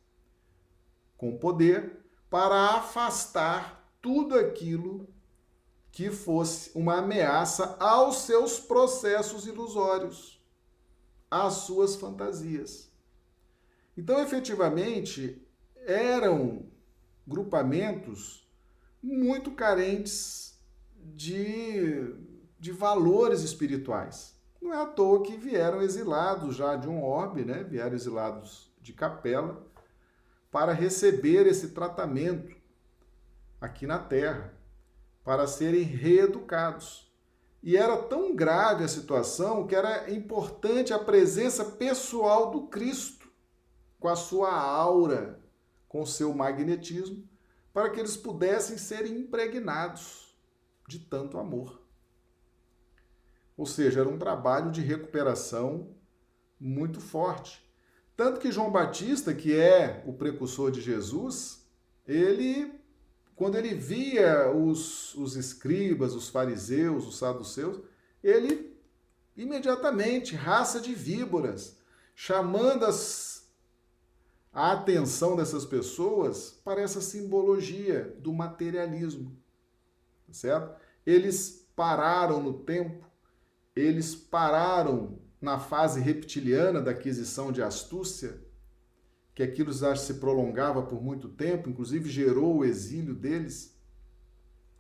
[1.16, 5.08] com poder para afastar tudo aquilo
[5.90, 10.38] que fosse uma ameaça aos seus processos ilusórios,
[11.30, 12.92] às suas fantasias.
[13.96, 15.42] Então, efetivamente,
[15.86, 16.68] eram
[17.26, 18.39] grupamentos
[19.02, 20.58] muito carentes
[20.96, 22.14] de,
[22.58, 24.38] de valores espirituais.
[24.60, 27.64] Não é à toa que vieram exilados já de um orbe, né?
[27.64, 29.66] vieram exilados de capela,
[30.50, 32.54] para receber esse tratamento
[33.60, 34.54] aqui na Terra
[35.24, 37.10] para serem reeducados.
[37.62, 43.30] E era tão grave a situação que era importante a presença pessoal do Cristo,
[43.98, 45.38] com a sua aura,
[45.86, 47.28] com o seu magnetismo,
[47.72, 50.34] para que eles pudessem ser impregnados
[50.88, 51.80] de tanto amor.
[53.56, 55.94] Ou seja, era um trabalho de recuperação
[56.58, 57.64] muito forte.
[58.16, 61.66] Tanto que João Batista, que é o precursor de Jesus,
[62.06, 62.80] ele
[63.40, 67.80] quando ele via os, os escribas, os fariseus, os saduceus,
[68.22, 68.76] ele
[69.34, 71.78] imediatamente, raça de víboras,
[72.14, 73.39] chamando as,
[74.52, 79.36] a atenção dessas pessoas para essa simbologia do materialismo.
[80.26, 80.80] Tá certo?
[81.06, 83.06] Eles pararam no tempo,
[83.74, 88.38] eles pararam na fase reptiliana da aquisição de astúcia
[89.34, 93.78] que aquilo já se prolongava por muito tempo, inclusive gerou o exílio deles,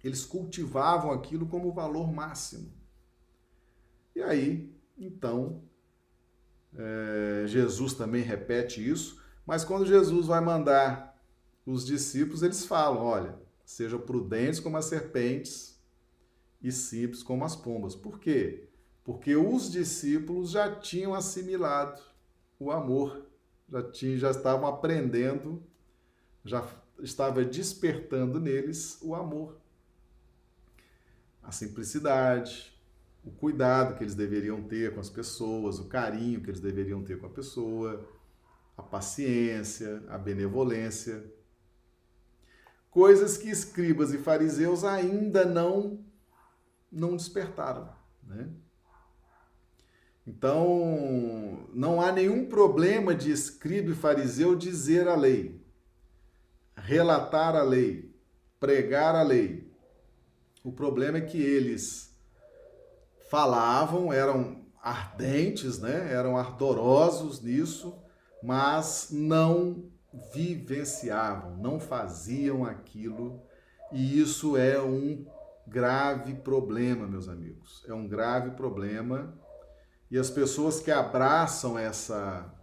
[0.02, 2.72] eles cultivavam aquilo como valor máximo.
[4.14, 5.62] E aí, então,
[6.74, 9.19] é, Jesus também repete isso,
[9.50, 11.20] mas quando Jesus vai mandar
[11.66, 13.34] os discípulos, eles falam: olha,
[13.64, 15.76] sejam prudentes como as serpentes
[16.62, 17.96] e simples como as pombas.
[17.96, 18.68] Por quê?
[19.02, 22.00] Porque os discípulos já tinham assimilado
[22.60, 23.26] o amor
[23.68, 25.60] já, tinha, já estavam aprendendo,
[26.44, 26.64] já
[27.00, 29.58] estava despertando neles o amor,
[31.42, 32.72] a simplicidade,
[33.24, 37.18] o cuidado que eles deveriam ter com as pessoas, o carinho que eles deveriam ter
[37.18, 38.08] com a pessoa,
[38.76, 41.24] a paciência, a benevolência.
[42.90, 46.04] Coisas que escribas e fariseus ainda não
[46.90, 47.88] não despertaram,
[48.24, 48.48] né?
[50.26, 55.60] Então, não há nenhum problema de escriba e fariseu dizer a lei,
[56.76, 58.14] relatar a lei,
[58.58, 59.68] pregar a lei.
[60.62, 62.14] O problema é que eles
[63.30, 66.12] falavam, eram ardentes, né?
[66.12, 67.96] eram ardorosos nisso,
[68.42, 69.90] mas não
[70.32, 73.42] vivenciavam, não faziam aquilo
[73.92, 75.26] E isso é um
[75.66, 77.84] grave problema, meus amigos.
[77.88, 79.36] É um grave problema.
[80.10, 82.54] E as pessoas que abraçam essa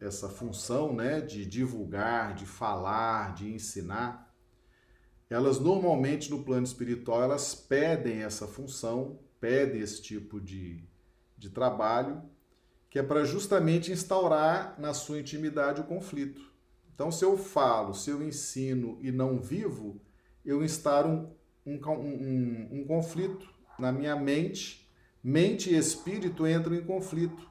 [0.00, 4.34] essa função, né, de divulgar, de falar, de ensinar,
[5.30, 10.84] elas normalmente no plano espiritual elas pedem essa função, pedem esse tipo de,
[11.38, 12.22] de trabalho,
[12.94, 16.40] que é para justamente instaurar na sua intimidade o conflito.
[16.94, 20.00] Então, se eu falo, se eu ensino e não vivo,
[20.44, 21.28] eu instauro
[21.66, 24.88] um, um, um, um conflito na minha mente.
[25.20, 27.50] Mente e espírito entram em conflito.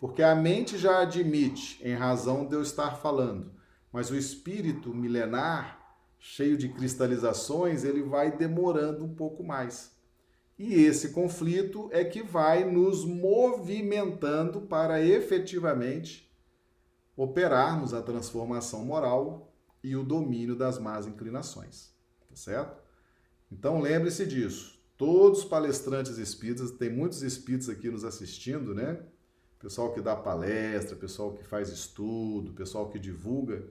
[0.00, 3.52] Porque a mente já admite, em razão de eu estar falando,
[3.92, 9.91] mas o espírito milenar, cheio de cristalizações, ele vai demorando um pouco mais.
[10.58, 16.30] E esse conflito é que vai nos movimentando para efetivamente
[17.16, 21.92] operarmos a transformação moral e o domínio das más inclinações,
[22.28, 22.82] tá certo?
[23.50, 24.80] Então lembre-se disso.
[24.96, 29.04] Todos os palestrantes espíritas, tem muitos espíritos aqui nos assistindo, né?
[29.58, 33.68] Pessoal que dá palestra, pessoal que faz estudo, pessoal que divulga,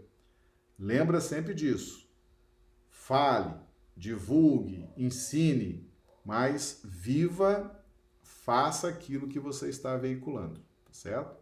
[0.78, 2.10] lembra sempre disso.
[2.90, 3.56] Fale,
[3.96, 5.91] divulgue, ensine,
[6.26, 7.80] mas viva,
[8.24, 11.36] faça aquilo que você está veiculando, tá certo?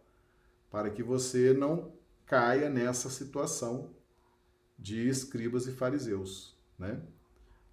[0.70, 1.92] Para que você não
[2.26, 3.90] caia nessa situação
[4.78, 7.00] de escribas e fariseus, né?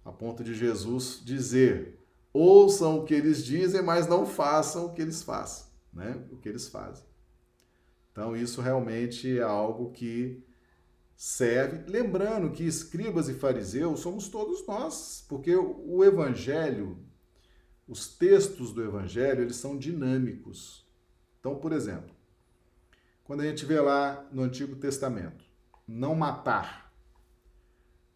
[0.08, 1.98] a ponto de Jesus dizer:
[2.32, 6.24] ouçam o que eles dizem, mas não façam o que eles façam, né?
[6.30, 7.04] O que eles fazem.
[8.10, 10.42] Então, isso realmente é algo que
[11.18, 11.90] serve.
[11.90, 17.04] Lembrando que escribas e fariseus somos todos nós, porque o evangelho,
[17.88, 20.88] os textos do evangelho, eles são dinâmicos.
[21.40, 22.14] Então, por exemplo,
[23.24, 25.44] quando a gente vê lá no Antigo Testamento,
[25.88, 26.94] não matar,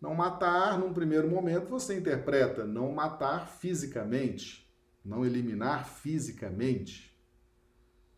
[0.00, 4.72] não matar, num primeiro momento, você interpreta não matar fisicamente,
[5.04, 7.18] não eliminar fisicamente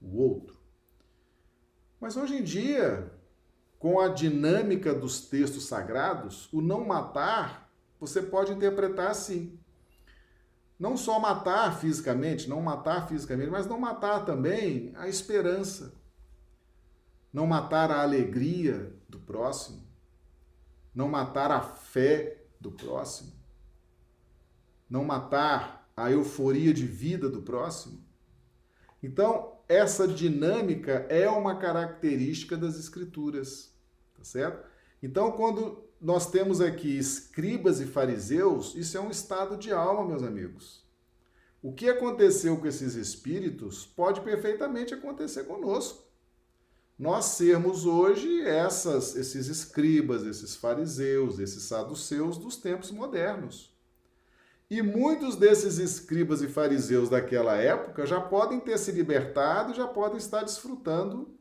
[0.00, 0.58] o outro.
[1.98, 3.10] Mas hoje em dia,
[3.78, 7.70] com a dinâmica dos textos sagrados, o não matar
[8.00, 9.58] você pode interpretar assim.
[10.78, 15.94] Não só matar fisicamente, não matar fisicamente, mas não matar também a esperança.
[17.32, 19.84] Não matar a alegria do próximo
[20.94, 23.32] não matar a fé do próximo,
[24.88, 28.02] não matar a euforia de vida do próximo.
[29.02, 33.72] Então, essa dinâmica é uma característica das escrituras,
[34.16, 34.66] tá certo?
[35.02, 40.22] Então, quando nós temos aqui escribas e fariseus, isso é um estado de alma, meus
[40.22, 40.84] amigos.
[41.62, 46.04] O que aconteceu com esses espíritos pode perfeitamente acontecer conosco
[46.98, 53.73] nós sermos hoje essas, esses escribas, esses fariseus, esses saduceus dos tempos modernos.
[54.74, 60.18] E muitos desses escribas e fariseus daquela época já podem ter se libertado já podem
[60.18, 61.32] estar desfrutando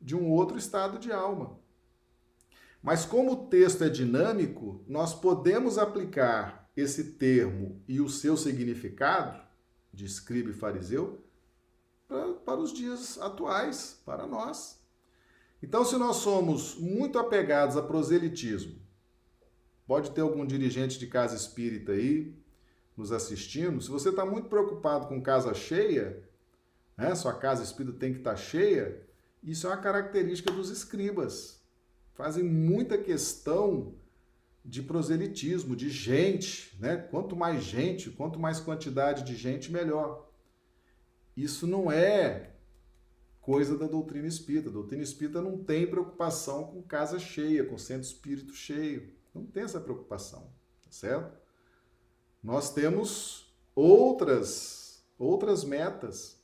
[0.00, 1.58] de um outro estado de alma.
[2.82, 9.42] Mas como o texto é dinâmico, nós podemos aplicar esse termo e o seu significado
[9.92, 11.22] de escriba e fariseu
[12.46, 14.82] para os dias atuais, para nós.
[15.62, 18.80] Então, se nós somos muito apegados a proselitismo,
[19.86, 22.42] pode ter algum dirigente de casa espírita aí
[22.96, 23.80] nos assistindo.
[23.80, 26.22] Se você está muito preocupado com casa cheia,
[26.96, 29.02] né, sua casa espírita tem que estar tá cheia,
[29.42, 31.62] isso é uma característica dos escribas.
[32.14, 33.94] Fazem muita questão
[34.64, 36.96] de proselitismo, de gente, né?
[36.96, 40.30] Quanto mais gente, quanto mais quantidade de gente, melhor.
[41.36, 42.54] Isso não é
[43.40, 44.70] coisa da doutrina espírita.
[44.70, 49.12] A doutrina espírita não tem preocupação com casa cheia, com centro espírito cheio.
[49.34, 50.50] Não tem essa preocupação,
[50.82, 51.43] tá certo?
[52.44, 54.84] Nós temos outras
[55.18, 56.42] outras metas.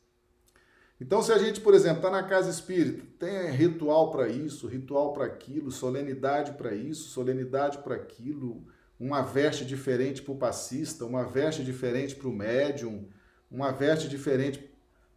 [1.01, 5.13] Então, se a gente, por exemplo, está na casa espírita, tem ritual para isso, ritual
[5.13, 8.67] para aquilo, solenidade para isso, solenidade para aquilo,
[8.99, 13.09] uma veste diferente para o passista, uma veste diferente para o médium,
[13.51, 14.71] uma veste diferente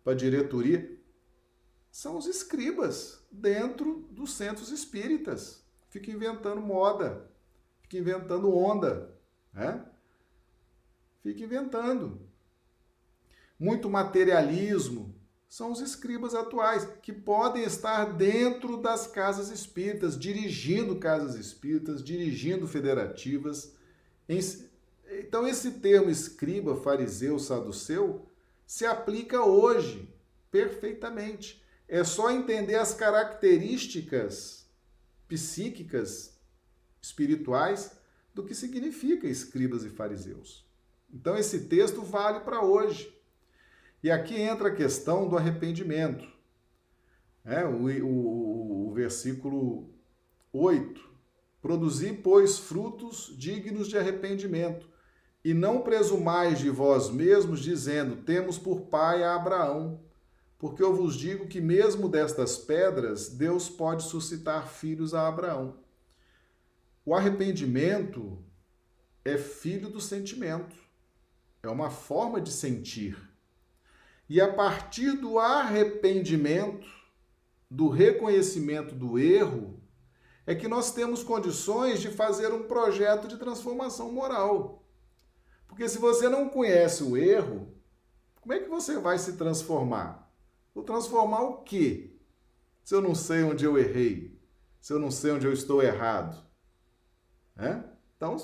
[0.03, 0.97] para a diretoria,
[1.91, 5.63] são os escribas dentro dos centros espíritas.
[5.89, 7.29] Fica inventando moda,
[7.81, 9.13] fica inventando onda,
[9.53, 9.85] né?
[11.23, 12.21] Fica inventando.
[13.57, 15.15] Muito materialismo
[15.47, 22.67] são os escribas atuais, que podem estar dentro das casas espíritas, dirigindo casas espíritas, dirigindo
[22.67, 23.73] federativas.
[24.27, 28.27] Então, esse termo escriba, fariseu, saduceu,
[28.65, 30.11] se aplica hoje
[30.49, 31.63] perfeitamente.
[31.87, 34.67] É só entender as características
[35.27, 36.35] psíquicas,
[37.01, 37.91] espirituais
[38.33, 40.62] do que significa escribas e fariseus.
[41.13, 43.13] Então, esse texto vale para hoje.
[44.01, 46.27] E aqui entra a questão do arrependimento.
[47.45, 49.93] É, o, o, o versículo
[50.51, 51.13] 8.
[51.61, 54.89] Produzi, pois, frutos dignos de arrependimento,
[55.45, 60.01] e não presumais de vós mesmos, dizendo: Temos por pai a Abraão.
[60.57, 65.77] Porque eu vos digo que, mesmo destas pedras, Deus pode suscitar filhos a Abraão.
[67.05, 68.41] O arrependimento
[69.25, 70.73] é filho do sentimento,
[71.63, 73.17] é uma forma de sentir.
[74.29, 76.85] E a partir do arrependimento,
[77.69, 79.81] do reconhecimento do erro,
[80.45, 84.83] é que nós temos condições de fazer um projeto de transformação moral.
[85.65, 87.73] Porque se você não conhece o erro,
[88.41, 90.29] como é que você vai se transformar?
[90.75, 92.11] Vou transformar o quê?
[92.83, 94.37] Se eu não sei onde eu errei,
[94.81, 96.45] se eu não sei onde eu estou errado.
[97.55, 97.81] É?
[98.17, 98.35] Então,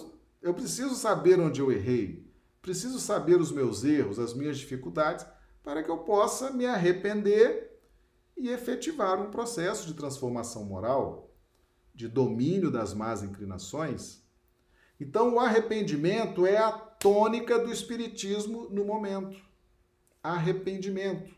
[0.42, 2.29] eu preciso saber onde eu errei,
[2.62, 5.26] preciso saber os meus erros, as minhas dificuldades,
[5.64, 7.70] para que eu possa me arrepender
[8.38, 11.34] e efetivar um processo de transformação moral,
[11.94, 14.24] de domínio das más inclinações.
[15.00, 19.40] Então, o arrependimento é a tônica do Espiritismo no momento.
[20.22, 21.34] Arrependimento.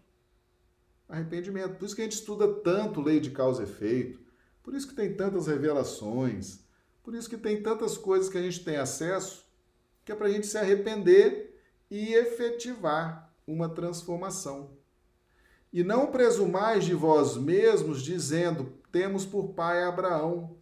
[1.08, 1.78] Arrependimento.
[1.78, 4.20] Por isso que a gente estuda tanto lei de causa e efeito,
[4.64, 6.60] por isso que tem tantas revelações,
[7.04, 9.46] por isso que tem tantas coisas que a gente tem acesso,
[10.12, 11.58] que é para a gente se arrepender
[11.90, 14.72] e efetivar uma transformação.
[15.72, 20.58] E não presumais de vós mesmos, dizendo: temos por pai Abraão.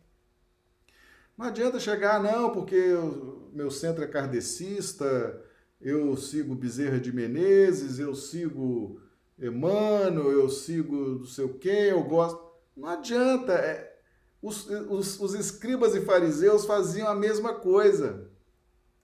[1.35, 5.41] Não adianta chegar, não, porque o meu centro é kardecista,
[5.81, 9.01] eu sigo Bezerra de Menezes, eu sigo
[9.39, 12.39] Emmanuel, eu sigo não sei o quê, eu gosto.
[12.77, 13.53] Não adianta.
[13.53, 13.97] É,
[14.41, 18.28] os, os, os escribas e fariseus faziam a mesma coisa.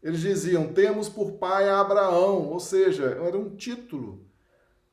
[0.06, 4.26] Eles diziam: temos por pai Abraão, ou seja, era um título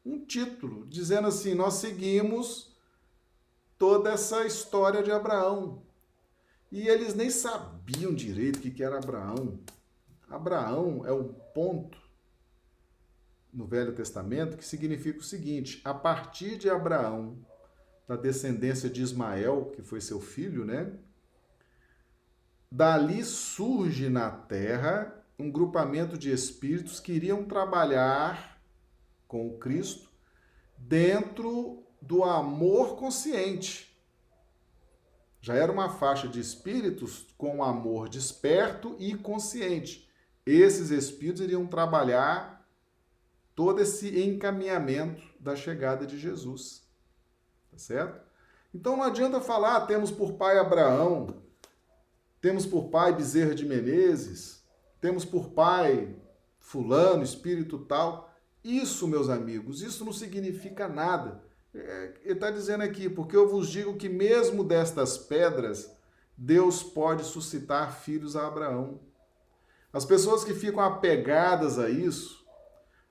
[0.05, 2.75] um título dizendo assim: nós seguimos
[3.79, 5.83] toda essa história de Abraão.
[6.71, 9.61] E eles nem sabiam direito o que era Abraão.
[10.29, 11.99] Abraão é o ponto
[13.53, 17.39] no Velho Testamento que significa o seguinte: a partir de Abraão,
[18.09, 20.93] da descendência de Ismael, que foi seu filho, né?
[22.75, 28.59] Dali surge na terra um grupamento de espíritos que iriam trabalhar
[29.29, 30.09] com Cristo
[30.79, 33.95] dentro do amor consciente.
[35.39, 40.09] Já era uma faixa de espíritos com amor desperto e consciente.
[40.47, 42.67] Esses espíritos iriam trabalhar
[43.55, 46.89] todo esse encaminhamento da chegada de Jesus.
[47.71, 48.19] Tá certo?
[48.75, 51.42] Então não adianta falar, ah, temos por pai Abraão,
[52.43, 54.65] temos por pai Bezerra de Menezes,
[55.01, 56.15] temos por pai
[56.59, 58.35] fulano, espírito tal.
[58.65, 61.41] Isso, meus amigos, isso não significa nada.
[61.73, 65.91] É, ele está dizendo aqui, porque eu vos digo que mesmo destas pedras,
[66.37, 69.01] Deus pode suscitar filhos a Abraão.
[69.93, 72.45] As pessoas que ficam apegadas a isso,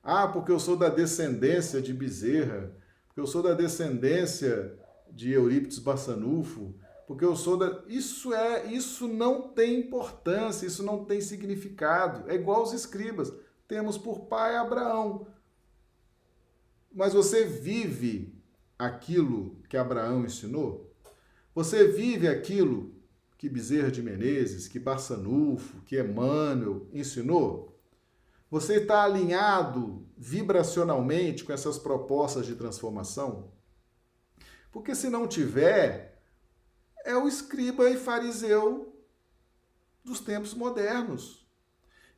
[0.03, 2.75] ah, porque eu sou da descendência de Bezerra,
[3.07, 4.77] porque eu sou da descendência
[5.09, 6.75] de Eurípides Bassanufo,
[7.11, 7.83] porque eu sou da.
[7.87, 12.29] Isso é, isso não tem importância, isso não tem significado.
[12.29, 13.31] É igual os escribas.
[13.67, 15.27] Temos por pai Abraão
[16.93, 18.35] mas você vive
[18.77, 20.93] aquilo que Abraão ensinou?
[21.55, 22.93] Você vive aquilo
[23.37, 27.79] que Bezerra de Menezes, que Barçanufo, que Emmanuel ensinou?
[28.49, 33.51] Você está alinhado vibracionalmente com essas propostas de transformação?
[34.69, 36.10] Porque se não tiver,
[37.05, 38.95] é o escriba e fariseu
[40.03, 41.41] dos tempos modernos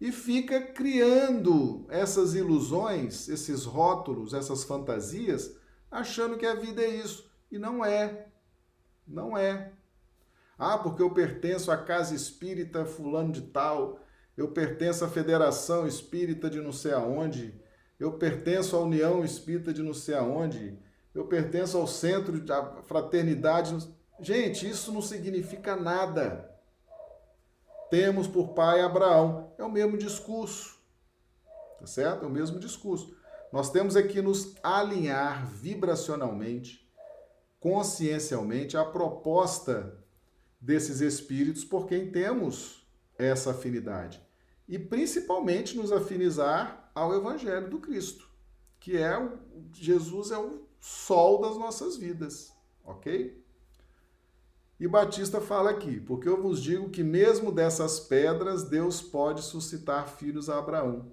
[0.04, 5.56] e fica criando essas ilusões, esses rótulos, essas fantasias,
[5.90, 7.32] achando que a vida é isso.
[7.50, 8.28] E não é.
[9.08, 9.72] Não é.
[10.58, 13.98] Ah, porque eu pertenço à casa espírita fulano de tal,
[14.36, 17.54] eu pertenço à federação espírita de não sei aonde,
[17.98, 20.78] eu pertenço à união espírita de não sei aonde,
[21.16, 23.88] eu pertenço ao centro da fraternidade.
[24.20, 26.54] Gente, isso não significa nada
[27.94, 29.54] temos por pai Abraão.
[29.56, 30.80] É o mesmo discurso.
[31.80, 32.26] Tá certo?
[32.26, 33.16] É o mesmo discurso.
[33.52, 36.92] Nós temos aqui nos alinhar vibracionalmente,
[37.60, 39.96] consciencialmente, a proposta
[40.60, 42.84] desses espíritos por quem temos
[43.16, 44.20] essa afinidade.
[44.68, 48.28] E principalmente nos afinizar ao Evangelho do Cristo,
[48.80, 49.38] que é o
[49.72, 52.52] Jesus é o sol das nossas vidas,
[52.84, 53.43] ok?
[54.84, 60.10] E Batista fala aqui, porque eu vos digo que mesmo dessas pedras Deus pode suscitar
[60.10, 61.10] filhos a Abraão.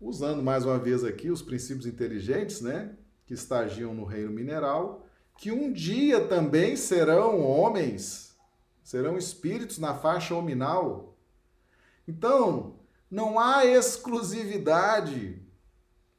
[0.00, 2.96] Usando mais uma vez aqui os princípios inteligentes, né,
[3.26, 5.04] que estagiam no reino mineral,
[5.36, 8.36] que um dia também serão homens,
[8.84, 11.18] serão espíritos na faixa hominal.
[12.06, 12.76] Então,
[13.10, 15.42] não há exclusividade.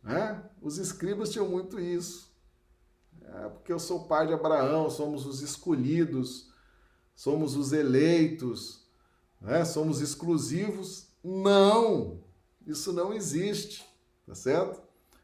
[0.03, 0.43] Né?
[0.61, 2.29] Os escribas tinham muito isso.
[3.21, 6.51] É, porque eu sou pai de Abraão, somos os escolhidos,
[7.15, 8.85] somos os eleitos,
[9.41, 9.65] né?
[9.65, 11.07] somos exclusivos.
[11.23, 12.23] Não!
[12.65, 13.85] Isso não existe,
[14.25, 14.81] tá certo?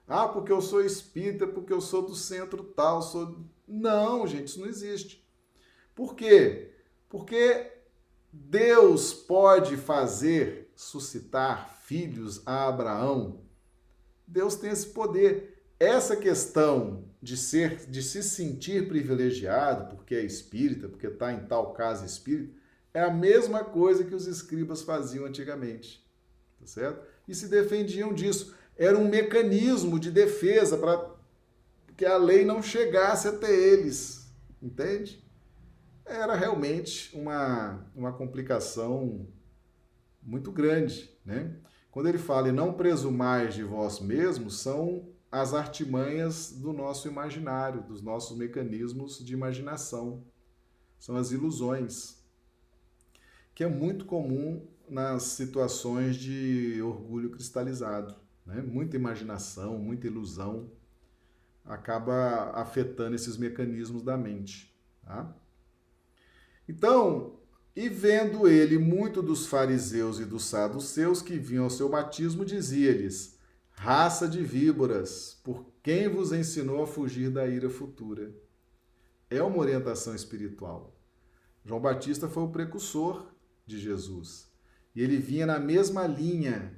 [0.08, 3.46] Ah, porque eu sou espírita, porque eu sou do centro tal, sou.
[3.68, 5.24] Não, gente, isso não existe.
[5.94, 6.74] Por quê?
[7.08, 7.72] Porque
[8.32, 13.42] Deus pode fazer suscitar filhos a Abraão.
[14.26, 15.64] Deus tem esse poder.
[15.80, 21.74] Essa questão de ser, de se sentir privilegiado porque é espírita, porque está em tal
[21.74, 22.54] casa espírita,
[22.94, 26.06] é a mesma coisa que os escribas faziam antigamente,
[26.60, 27.06] tá certo?
[27.28, 28.56] E se defendiam disso.
[28.78, 31.10] Era um mecanismo de defesa para
[31.96, 35.24] que a lei não chegasse até eles, entende?
[36.06, 39.28] Era realmente uma, uma complicação
[40.24, 41.54] muito grande, né?
[41.92, 47.84] Quando ele fala e não presumais de vós mesmos, são as artimanhas do nosso imaginário,
[47.84, 50.24] dos nossos mecanismos de imaginação.
[51.00, 52.24] São as ilusões,
[53.54, 58.16] que é muito comum nas situações de orgulho cristalizado.
[58.46, 58.62] Né?
[58.62, 60.72] Muita imaginação, muita ilusão
[61.64, 64.76] acaba afetando esses mecanismos da mente.
[65.04, 65.36] Tá?
[66.68, 67.40] Então,
[67.76, 73.39] e vendo ele muito dos fariseus e dos saduceus que vinham ao seu batismo, dizia-lhes:
[73.82, 78.36] Raça de víboras, por quem vos ensinou a fugir da ira futura?
[79.30, 81.00] É uma orientação espiritual.
[81.64, 83.34] João Batista foi o precursor
[83.66, 84.52] de Jesus.
[84.94, 86.78] E ele vinha na mesma linha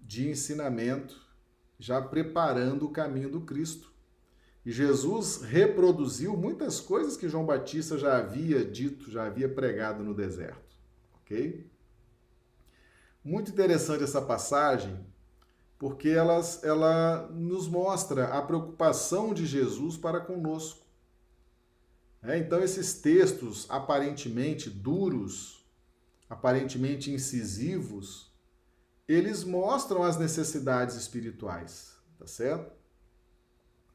[0.00, 1.24] de ensinamento,
[1.78, 3.94] já preparando o caminho do Cristo.
[4.66, 10.12] E Jesus reproduziu muitas coisas que João Batista já havia dito, já havia pregado no
[10.12, 10.76] deserto.
[11.20, 11.70] Ok?
[13.22, 15.13] Muito interessante essa passagem,
[15.84, 20.86] porque elas, ela nos mostra a preocupação de Jesus para conosco.
[22.22, 25.62] É, então, esses textos aparentemente duros,
[26.26, 28.32] aparentemente incisivos,
[29.06, 32.72] eles mostram as necessidades espirituais, tá certo?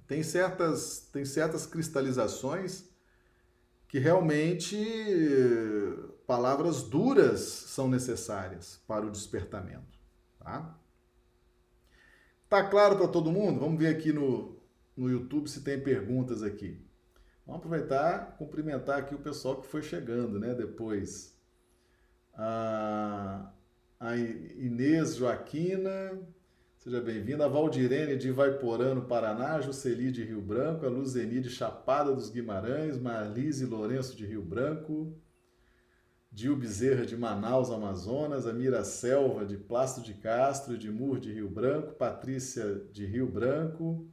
[0.05, 2.83] Tem certas, tem certas cristalizações
[3.87, 4.77] que realmente
[6.27, 9.97] palavras duras são necessárias para o despertamento,
[10.37, 10.78] tá?
[12.49, 13.59] Tá claro para todo mundo?
[13.59, 14.59] Vamos ver aqui no,
[14.97, 16.83] no YouTube se tem perguntas aqui.
[17.45, 20.55] Vamos aproveitar, cumprimentar aqui o pessoal que foi chegando, né?
[20.55, 21.37] Depois.
[22.33, 23.51] A,
[23.99, 26.19] a Inês Joaquina,
[26.79, 27.45] seja bem-vinda.
[27.45, 29.53] A Valdirene de Vaiporã, no Paraná.
[29.53, 30.87] A Jusceli de Rio Branco.
[30.87, 32.97] A Luzeni de Chapada dos Guimarães.
[32.97, 35.15] Marlise Lourenço de Rio Branco.
[36.39, 41.49] Dil Bezerra de Manaus, Amazonas, a Mira Selva de Plasto de Castro, Edmur de Rio
[41.49, 44.07] Branco, Patrícia de Rio Branco,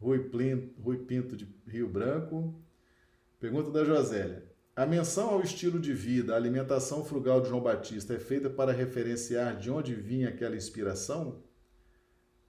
[0.00, 0.30] Rui,
[0.82, 2.58] Rui Pinto de Rio Branco.
[3.38, 4.50] Pergunta da Josélia.
[4.74, 8.72] A menção ao estilo de vida, a alimentação frugal de João Batista é feita para
[8.72, 11.42] referenciar de onde vinha aquela inspiração?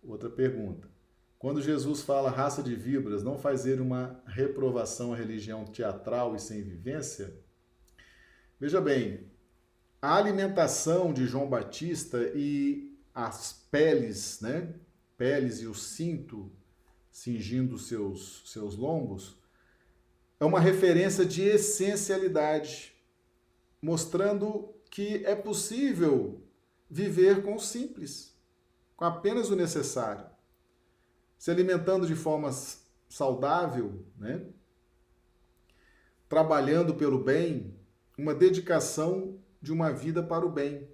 [0.02, 0.88] Outra pergunta.
[1.38, 6.40] Quando Jesus fala raça de víboras, não faz ele uma reprovação à religião teatral e
[6.40, 7.49] sem vivência?
[8.60, 9.26] Veja bem,
[10.02, 14.76] a alimentação de João Batista e as peles, né?
[15.16, 16.52] Peles e o cinto
[17.10, 19.38] cingindo seus, seus lombos,
[20.42, 22.94] é uma referência de essencialidade,
[23.82, 26.44] mostrando que é possível
[26.90, 28.38] viver com o simples,
[28.98, 30.26] com apenas o necessário,
[31.38, 32.52] se alimentando de forma
[33.08, 34.46] saudável, né?
[36.28, 37.79] trabalhando pelo bem,
[38.20, 40.88] uma dedicação de uma vida para o bem.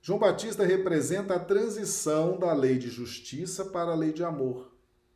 [0.00, 4.72] João Batista representa a transição da lei de justiça para a lei de amor.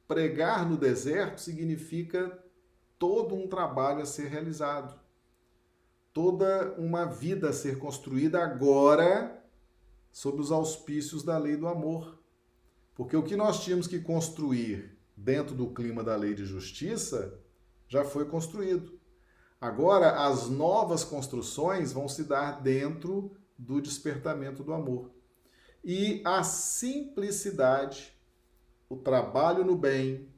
[0.09, 2.39] Pregar no deserto significa
[2.99, 4.99] todo um trabalho a ser realizado,
[6.13, 9.43] toda uma vida a ser construída agora
[10.11, 12.19] sob os auspícios da lei do amor.
[12.95, 17.41] Porque o que nós tínhamos que construir dentro do clima da lei de justiça
[17.89, 19.01] já foi construído.
[19.63, 25.13] Agora, as novas construções vão se dar dentro do despertamento do amor.
[25.85, 28.13] E a simplicidade,
[28.89, 30.29] o trabalho no bem,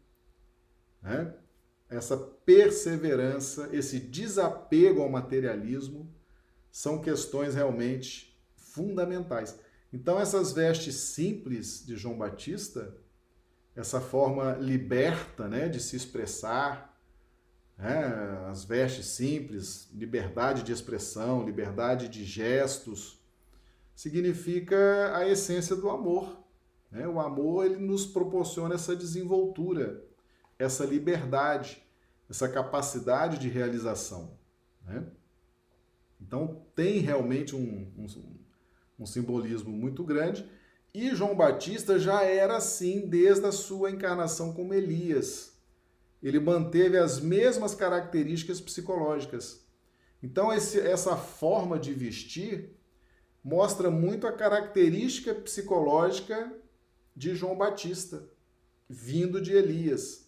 [1.00, 1.34] né?
[1.88, 6.14] essa perseverança, esse desapego ao materialismo
[6.70, 9.58] são questões realmente fundamentais.
[9.90, 12.94] Então, essas vestes simples de João Batista,
[13.74, 16.93] essa forma liberta né, de se expressar,
[17.76, 23.20] né, as vestes simples, liberdade de expressão, liberdade de gestos,
[23.94, 26.44] significa a essência do amor.
[26.90, 27.06] Né?
[27.06, 30.04] O amor ele nos proporciona essa desenvoltura,
[30.58, 31.82] essa liberdade,
[32.28, 34.38] essa capacidade de realização.
[34.84, 35.04] Né?
[36.20, 38.06] Então tem realmente um, um,
[39.00, 40.48] um simbolismo muito grande.
[40.92, 45.53] E João Batista já era assim desde a sua encarnação como Elias.
[46.24, 49.62] Ele manteve as mesmas características psicológicas.
[50.22, 52.70] Então, esse, essa forma de vestir
[53.44, 56.50] mostra muito a característica psicológica
[57.14, 58.26] de João Batista,
[58.88, 60.26] vindo de Elias,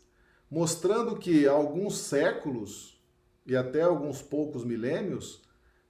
[0.50, 3.02] mostrando que alguns séculos
[3.46, 5.42] e até alguns poucos milênios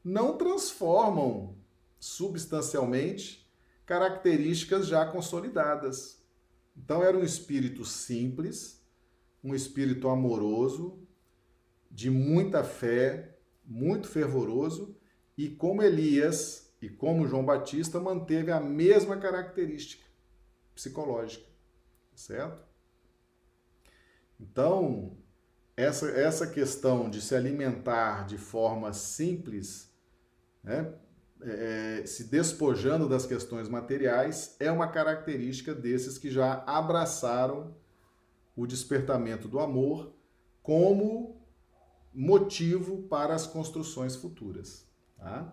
[0.04, 1.56] não transformam
[1.98, 3.44] substancialmente
[3.84, 6.22] características já consolidadas.
[6.76, 8.75] Então era um espírito simples,
[9.42, 10.98] um espírito amoroso,
[11.90, 14.96] de muita fé, muito fervoroso,
[15.36, 20.04] e como Elias e como João Batista manteve a mesma característica
[20.74, 21.46] psicológica,
[22.14, 22.64] certo?
[24.38, 25.16] Então,
[25.76, 29.90] essa, essa questão de se alimentar de forma simples,
[30.62, 30.92] né,
[31.42, 37.74] é, se despojando das questões materiais, é uma característica desses que já abraçaram
[38.56, 40.12] o despertamento do amor
[40.62, 41.36] como
[42.12, 44.86] motivo para as construções futuras.
[45.18, 45.52] Tá?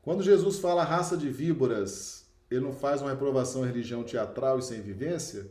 [0.00, 4.62] Quando Jesus fala raça de víboras, ele não faz uma reprovação em religião teatral e
[4.62, 5.50] sem vivência?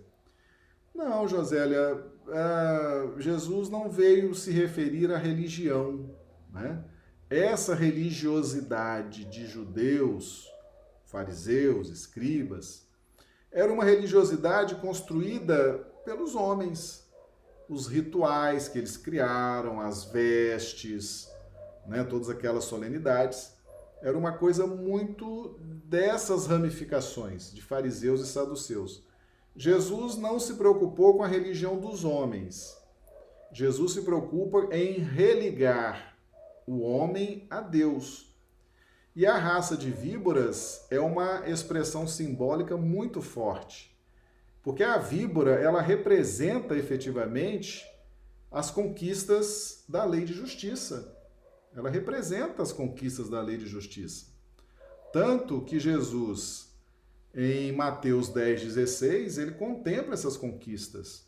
[0.93, 6.09] Não, Josélia, é, Jesus não veio se referir à religião.
[6.51, 6.83] Né?
[7.29, 10.49] Essa religiosidade de judeus,
[11.05, 12.87] fariseus, escribas,
[13.51, 17.07] era uma religiosidade construída pelos homens.
[17.67, 21.29] Os rituais que eles criaram, as vestes,
[21.85, 23.53] né, todas aquelas solenidades
[24.01, 29.03] era uma coisa muito dessas ramificações de fariseus e saduceus.
[29.55, 32.77] Jesus não se preocupou com a religião dos homens.
[33.51, 36.17] Jesus se preocupa em religar
[36.65, 38.33] o homem a Deus.
[39.15, 43.98] E a raça de víboras é uma expressão simbólica muito forte.
[44.61, 47.85] Porque a víbora, ela representa efetivamente
[48.51, 51.15] as conquistas da lei de justiça.
[51.75, 54.27] Ela representa as conquistas da lei de justiça.
[55.13, 56.69] Tanto que Jesus,
[57.33, 61.27] em Mateus 10, 16, ele contempla essas conquistas.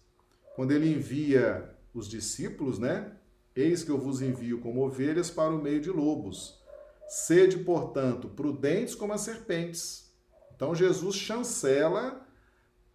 [0.56, 3.16] Quando ele envia os discípulos, né?
[3.56, 6.60] Eis que eu vos envio como ovelhas para o meio de lobos.
[7.08, 10.12] Sede, portanto, prudentes como as serpentes.
[10.56, 12.26] Então, Jesus chancela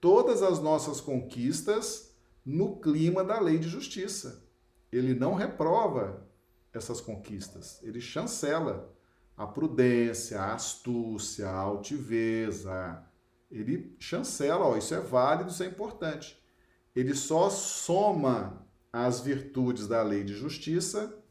[0.00, 4.44] todas as nossas conquistas no clima da lei de justiça.
[4.92, 6.26] Ele não reprova
[6.72, 7.80] essas conquistas.
[7.82, 8.94] Ele chancela
[9.36, 13.02] a prudência, a astúcia, a altiveza.
[13.50, 16.40] Ele chancela, ó, isso é válido, isso é importante.
[16.94, 21.22] Ele só soma as virtudes da lei de justiça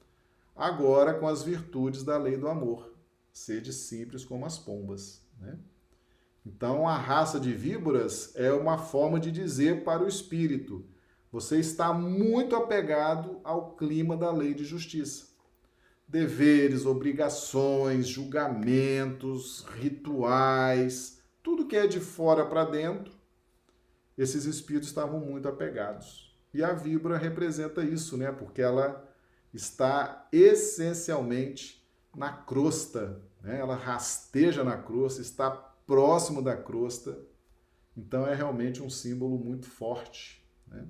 [0.55, 2.93] agora com as virtudes da lei do amor.
[3.33, 5.21] Sede simples como as pombas.
[5.39, 5.57] Né?
[6.45, 10.85] Então, a raça de víboras é uma forma de dizer para o espírito:
[11.31, 15.35] você está muito apegado ao clima da lei de justiça
[16.07, 23.13] deveres, obrigações, julgamentos, rituais, tudo que é de fora para dentro,
[24.17, 26.33] esses espíritos estavam muito apegados.
[26.53, 28.31] E a víbora representa isso, né?
[28.31, 29.05] Porque ela
[29.53, 31.85] está essencialmente
[32.15, 33.59] na crosta, né?
[33.59, 37.17] Ela rasteja na crosta, está próximo da crosta.
[37.95, 40.85] Então é realmente um símbolo muito forte, né?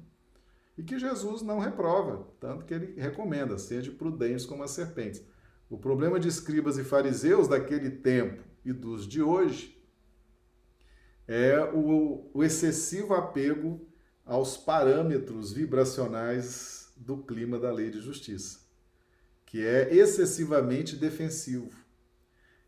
[0.77, 5.23] e que Jesus não reprova, tanto que ele recomenda, seja prudentes como as serpentes.
[5.69, 9.81] O problema de escribas e fariseus daquele tempo e dos de hoje
[11.27, 13.87] é o, o excessivo apego
[14.25, 18.59] aos parâmetros vibracionais do clima da lei de justiça,
[19.45, 21.84] que é excessivamente defensivo.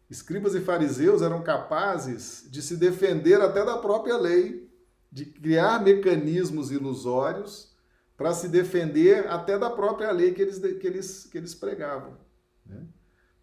[0.10, 4.70] Escribas e fariseus eram capazes de se defender até da própria lei,
[5.12, 7.76] de criar mecanismos ilusórios
[8.16, 12.18] para se defender até da própria lei que eles, que eles, que eles pregavam.
[12.66, 12.86] Né?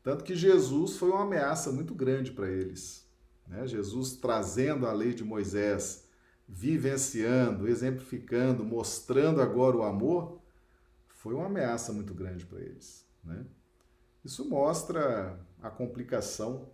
[0.02, 3.08] Tanto que Jesus foi uma ameaça muito grande para eles.
[3.46, 3.66] Né?
[3.66, 6.08] Jesus trazendo a lei de Moisés,
[6.48, 10.40] vivenciando, exemplificando, mostrando agora o amor,
[11.08, 13.06] foi uma ameaça muito grande para eles.
[13.22, 13.44] Né?
[14.24, 16.68] Isso mostra a complicação.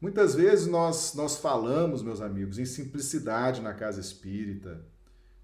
[0.00, 4.82] Muitas vezes nós, nós falamos, meus amigos, em simplicidade na casa espírita,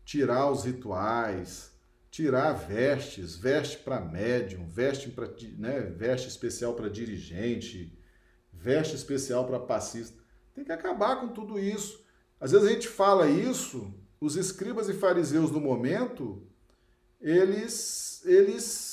[0.03, 1.71] tirar os rituais,
[2.11, 5.29] tirar vestes, veste para médium, veste, pra,
[5.59, 7.97] né, veste especial para dirigente,
[8.51, 10.19] veste especial para passista.
[10.55, 12.03] Tem que acabar com tudo isso.
[12.41, 16.43] Às vezes a gente fala isso, os escribas e fariseus do momento,
[17.21, 18.86] eles, eles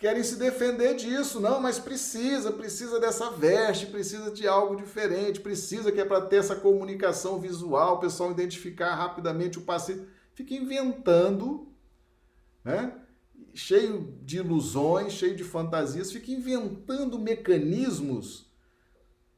[0.00, 1.38] querem se defender disso.
[1.38, 6.36] Não, mas precisa, precisa dessa veste, precisa de algo diferente, precisa que é para ter
[6.36, 10.04] essa comunicação visual, o pessoal identificar rapidamente o passe.
[10.34, 11.70] Fica inventando,
[12.64, 12.98] né?
[13.52, 18.50] cheio de ilusões, cheio de fantasias, fica inventando mecanismos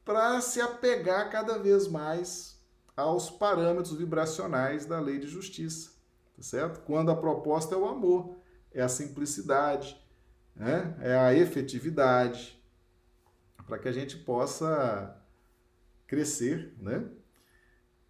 [0.05, 2.61] para se apegar cada vez mais
[2.95, 5.91] aos parâmetros vibracionais da lei de justiça,
[6.35, 6.81] tá certo?
[6.85, 8.37] Quando a proposta é o amor,
[8.71, 9.99] é a simplicidade,
[10.55, 10.95] né?
[11.01, 12.61] é a efetividade,
[13.65, 15.19] para que a gente possa
[16.07, 17.05] crescer, né?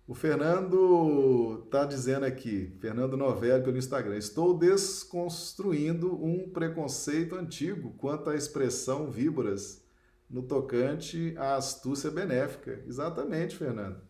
[0.05, 8.29] O Fernando está dizendo aqui, Fernando Novelli pelo Instagram, estou desconstruindo um preconceito antigo quanto
[8.29, 9.81] à expressão víboras
[10.29, 12.83] no tocante à astúcia benéfica.
[12.85, 14.01] Exatamente, Fernando.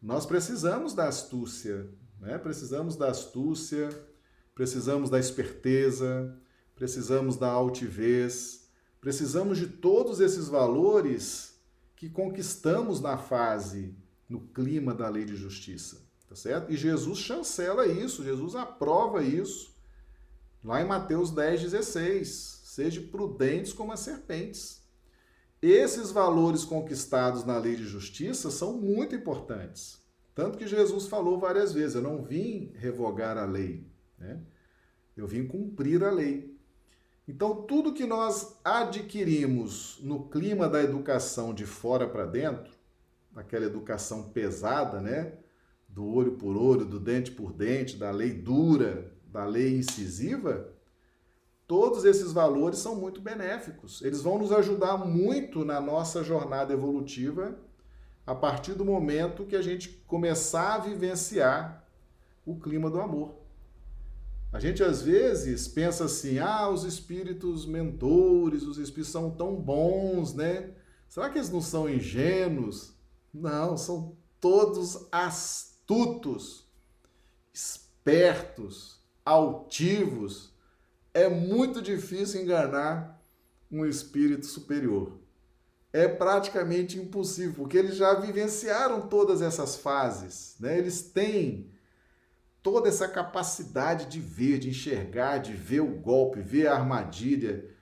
[0.00, 1.88] Nós precisamos da astúcia,
[2.20, 2.38] né?
[2.38, 3.88] Precisamos da astúcia,
[4.54, 6.38] precisamos da esperteza,
[6.78, 8.70] precisamos da altivez,
[9.00, 11.60] precisamos de todos esses valores
[11.96, 13.96] que conquistamos na fase,
[14.28, 16.72] no clima da lei de justiça, tá certo?
[16.72, 19.76] E Jesus chancela isso, Jesus aprova isso.
[20.62, 22.60] Lá em Mateus 10, 16.
[22.64, 24.80] Seja prudentes como as serpentes.
[25.60, 29.98] Esses valores conquistados na lei de justiça são muito importantes.
[30.32, 33.84] Tanto que Jesus falou várias vezes: eu não vim revogar a lei,
[34.16, 34.40] né?
[35.16, 36.57] eu vim cumprir a lei.
[37.28, 42.72] Então, tudo que nós adquirimos no clima da educação de fora para dentro,
[43.36, 45.34] aquela educação pesada, né?
[45.86, 50.72] Do olho por olho, do dente por dente, da lei dura, da lei incisiva,
[51.68, 54.00] Todos esses valores são muito benéficos.
[54.00, 57.58] Eles vão nos ajudar muito na nossa jornada evolutiva
[58.26, 61.86] a partir do momento que a gente começar a vivenciar
[62.46, 63.37] o clima do amor.
[64.52, 70.34] A gente às vezes pensa assim: ah, os espíritos mentores, os espíritos são tão bons,
[70.34, 70.70] né?
[71.08, 72.94] Será que eles não são ingênuos?
[73.32, 76.66] Não, são todos astutos,
[77.52, 80.52] espertos, altivos
[81.18, 83.20] é muito difícil enganar
[83.70, 85.18] um espírito superior.
[85.92, 90.78] É praticamente impossível, porque eles já vivenciaram todas essas fases, né?
[90.78, 91.70] Eles têm
[92.70, 97.74] toda essa capacidade de ver, de enxergar, de ver o golpe, ver a armadilha.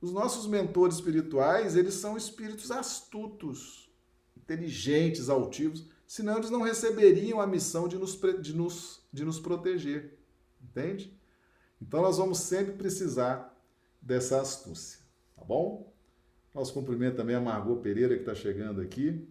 [0.00, 3.92] Os nossos mentores espirituais, eles são espíritos astutos,
[4.34, 10.18] inteligentes, altivos, senão eles não receberiam a missão de nos, de nos, de nos proteger.
[10.62, 11.14] Entende?
[11.78, 13.54] Então nós vamos sempre precisar
[14.00, 15.00] dessa astúcia,
[15.36, 15.92] tá bom?
[16.54, 19.28] Nosso cumprimento também a Margot Pereira que está chegando aqui.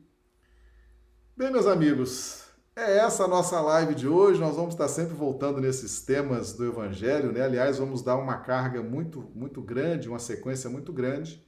[1.35, 4.39] Bem, meus amigos, é essa a nossa live de hoje.
[4.39, 7.41] Nós vamos estar sempre voltando nesses temas do Evangelho, né?
[7.41, 11.45] Aliás, vamos dar uma carga muito, muito grande, uma sequência muito grande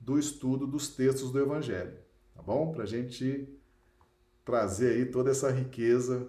[0.00, 1.96] do estudo dos textos do Evangelho,
[2.34, 2.72] tá bom?
[2.72, 3.48] Para a gente
[4.44, 6.28] trazer aí toda essa riqueza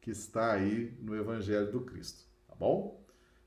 [0.00, 3.00] que está aí no Evangelho do Cristo, tá bom?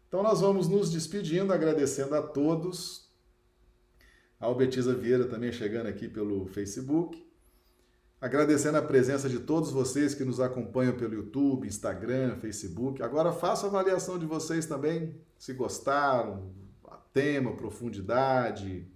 [0.08, 3.12] Então nós vamos nos despedindo, agradecendo a todos.
[4.40, 7.26] A Albetiza Vieira também chegando aqui pelo Facebook.
[8.24, 13.04] Agradecendo a presença de todos vocês que nos acompanham pelo YouTube, Instagram, Facebook.
[13.04, 16.50] Agora faço a avaliação de vocês também, se gostaram,
[17.12, 18.88] tema, profundidade,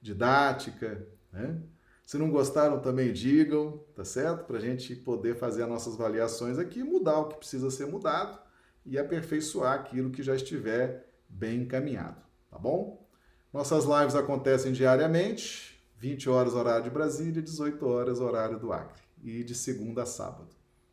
[0.00, 1.60] didática, né?
[2.06, 4.46] Se não gostaram, também digam, tá certo?
[4.46, 8.38] Para a gente poder fazer as nossas avaliações aqui mudar o que precisa ser mudado
[8.86, 13.06] e aperfeiçoar aquilo que já estiver bem encaminhado, tá bom?
[13.52, 15.69] Nossas lives acontecem diariamente,
[16.00, 20.48] 20 horas horário de Brasília, 18 horas horário do Acre, e de segunda a sábado.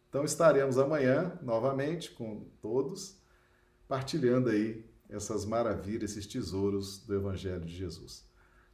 [0.10, 3.18] Então estaremos amanhã novamente com todos,
[3.88, 8.26] partilhando aí essas maravilhas, esses tesouros do Evangelho de Jesus.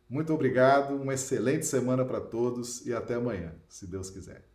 [0.09, 4.52] Muito obrigado, uma excelente semana para todos e até amanhã, se Deus quiser.